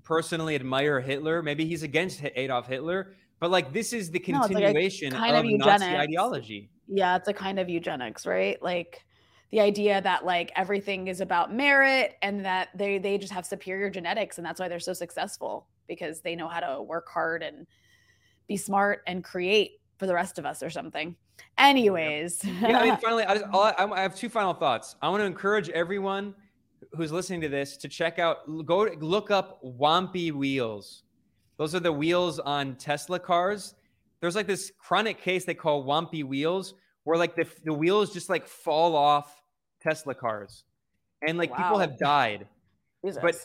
[0.02, 1.42] personally admire Hitler.
[1.42, 3.14] Maybe he's against Adolf Hitler.
[3.40, 6.70] But like, this is the No, like continuation kind of, of Nazi ideology.
[6.88, 8.62] Yeah, it's a kind of eugenics, right?
[8.62, 9.05] Like
[9.50, 13.90] the idea that like everything is about merit and that they they just have superior
[13.90, 17.66] genetics and that's why they're so successful because they know how to work hard and
[18.48, 21.16] be smart and create for the rest of us or something.
[21.58, 24.96] Anyways, yeah, I mean, finally, I, just, I, I have two final thoughts.
[25.02, 26.34] I want to encourage everyone
[26.92, 31.02] who's listening to this to check out, go look up whompy wheels.
[31.58, 33.74] Those are the wheels on Tesla cars.
[34.20, 36.74] There's like this chronic case they call whompy wheels,
[37.06, 39.40] where like the, the wheels just like fall off
[39.80, 40.64] Tesla cars,
[41.26, 42.48] and like people have died.
[43.04, 43.22] Jesus.
[43.22, 43.36] But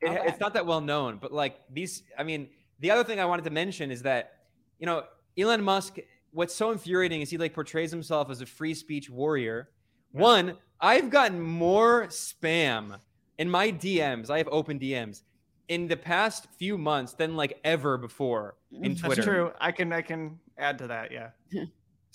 [0.00, 0.22] it, Okay.
[0.26, 1.18] it's not that well known.
[1.22, 2.48] But like these, I mean,
[2.80, 4.32] the other thing I wanted to mention is that
[4.80, 5.04] you know
[5.38, 5.98] Elon Musk.
[6.32, 9.68] What's so infuriating is he like portrays himself as a free speech warrior.
[10.10, 12.98] One, I've gotten more spam
[13.38, 14.30] in my DMs.
[14.30, 15.22] I have open DMs
[15.68, 19.14] in the past few months than like ever before in Twitter.
[19.14, 19.52] That's true.
[19.60, 21.12] I can I can add to that.
[21.12, 21.30] Yeah.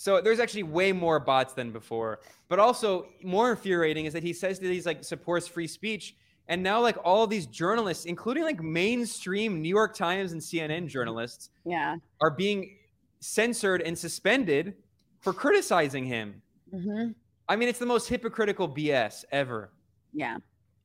[0.00, 2.20] So there's actually way more bots than before.
[2.48, 6.16] But also more infuriating is that he says that he's like supports free speech.
[6.48, 11.50] And now like all these journalists, including like mainstream New York Times and CNN journalists,
[11.66, 11.96] yeah.
[12.22, 12.78] are being
[13.20, 14.72] censored and suspended
[15.18, 16.40] for criticizing him.
[16.74, 17.10] Mm-hmm.
[17.46, 19.70] I mean, it's the most hypocritical BS ever.
[20.14, 20.38] Yeah.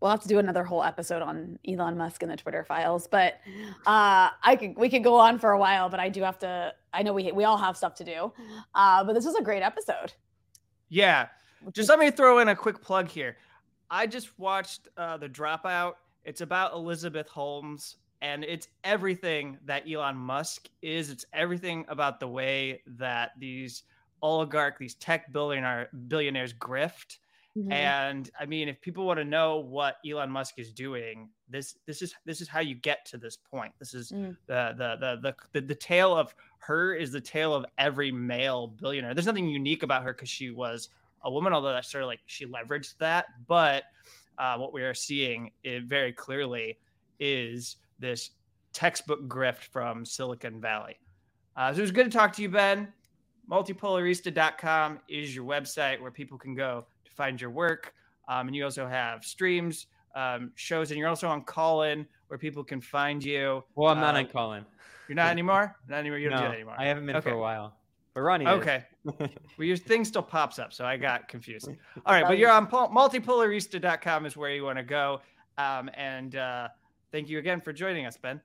[0.06, 3.40] We'll have to do another whole episode on Elon Musk and the Twitter files, but
[3.88, 6.76] uh, I could we could go on for a while, but I do have to.
[6.94, 8.32] I know we we all have stuff to do,
[8.76, 10.14] uh, but this was a great episode.
[10.90, 11.30] Yeah.
[11.74, 13.38] Just let me throw in a quick plug here.
[13.90, 15.94] I just watched uh, The Dropout.
[16.24, 21.10] It's about Elizabeth Holmes, and it's everything that Elon Musk is.
[21.10, 23.82] It's everything about the way that these
[24.22, 27.18] oligarch, these tech billionaire billionaires grift.
[27.58, 27.72] Mhm.
[27.72, 32.02] And I mean, if people want to know what Elon Musk is doing, this this
[32.02, 33.74] is this is how you get to this point.
[33.80, 34.36] This is Mm.
[34.48, 38.68] the, the the the the the tale of her is the tale of every male
[38.68, 39.14] billionaire.
[39.14, 40.90] There's nothing unique about her because she was
[41.22, 43.28] a woman, although that's sort of like she leveraged that.
[43.48, 43.84] But
[44.38, 46.78] uh, what we are seeing it very clearly
[47.20, 48.32] is this
[48.74, 51.00] textbook grift from Silicon Valley.
[51.56, 52.92] Uh, so it was good to talk to you, Ben.
[53.50, 56.86] Multipolarista.com is your website where people can go
[57.16, 57.94] find your work.
[58.28, 62.64] Um, and you also have streams, um, shows, and you're also on Callin where people
[62.64, 63.64] can find you.
[63.76, 64.66] Well, I'm not Uh, on Callin.
[65.08, 65.76] You're not anymore?
[65.88, 66.18] Not anymore.
[66.18, 66.76] You don't do No, that anymore.
[66.80, 67.78] I haven't been for a while.
[68.16, 68.52] But Ronnie is.
[68.52, 68.84] Okay.
[69.04, 71.68] well, your thing still pops up, so I got confused.
[72.06, 75.22] All right, but you're on pol- multipolarista.com is where you want to go.
[75.60, 76.70] Um, and uh,
[77.12, 78.42] thank you again for joining us, Ben.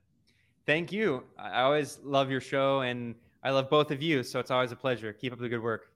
[0.67, 1.23] Thank you.
[1.39, 4.21] I I always love your show and I love both of you.
[4.21, 5.11] So it's always a pleasure.
[5.13, 5.90] Keep up the good work.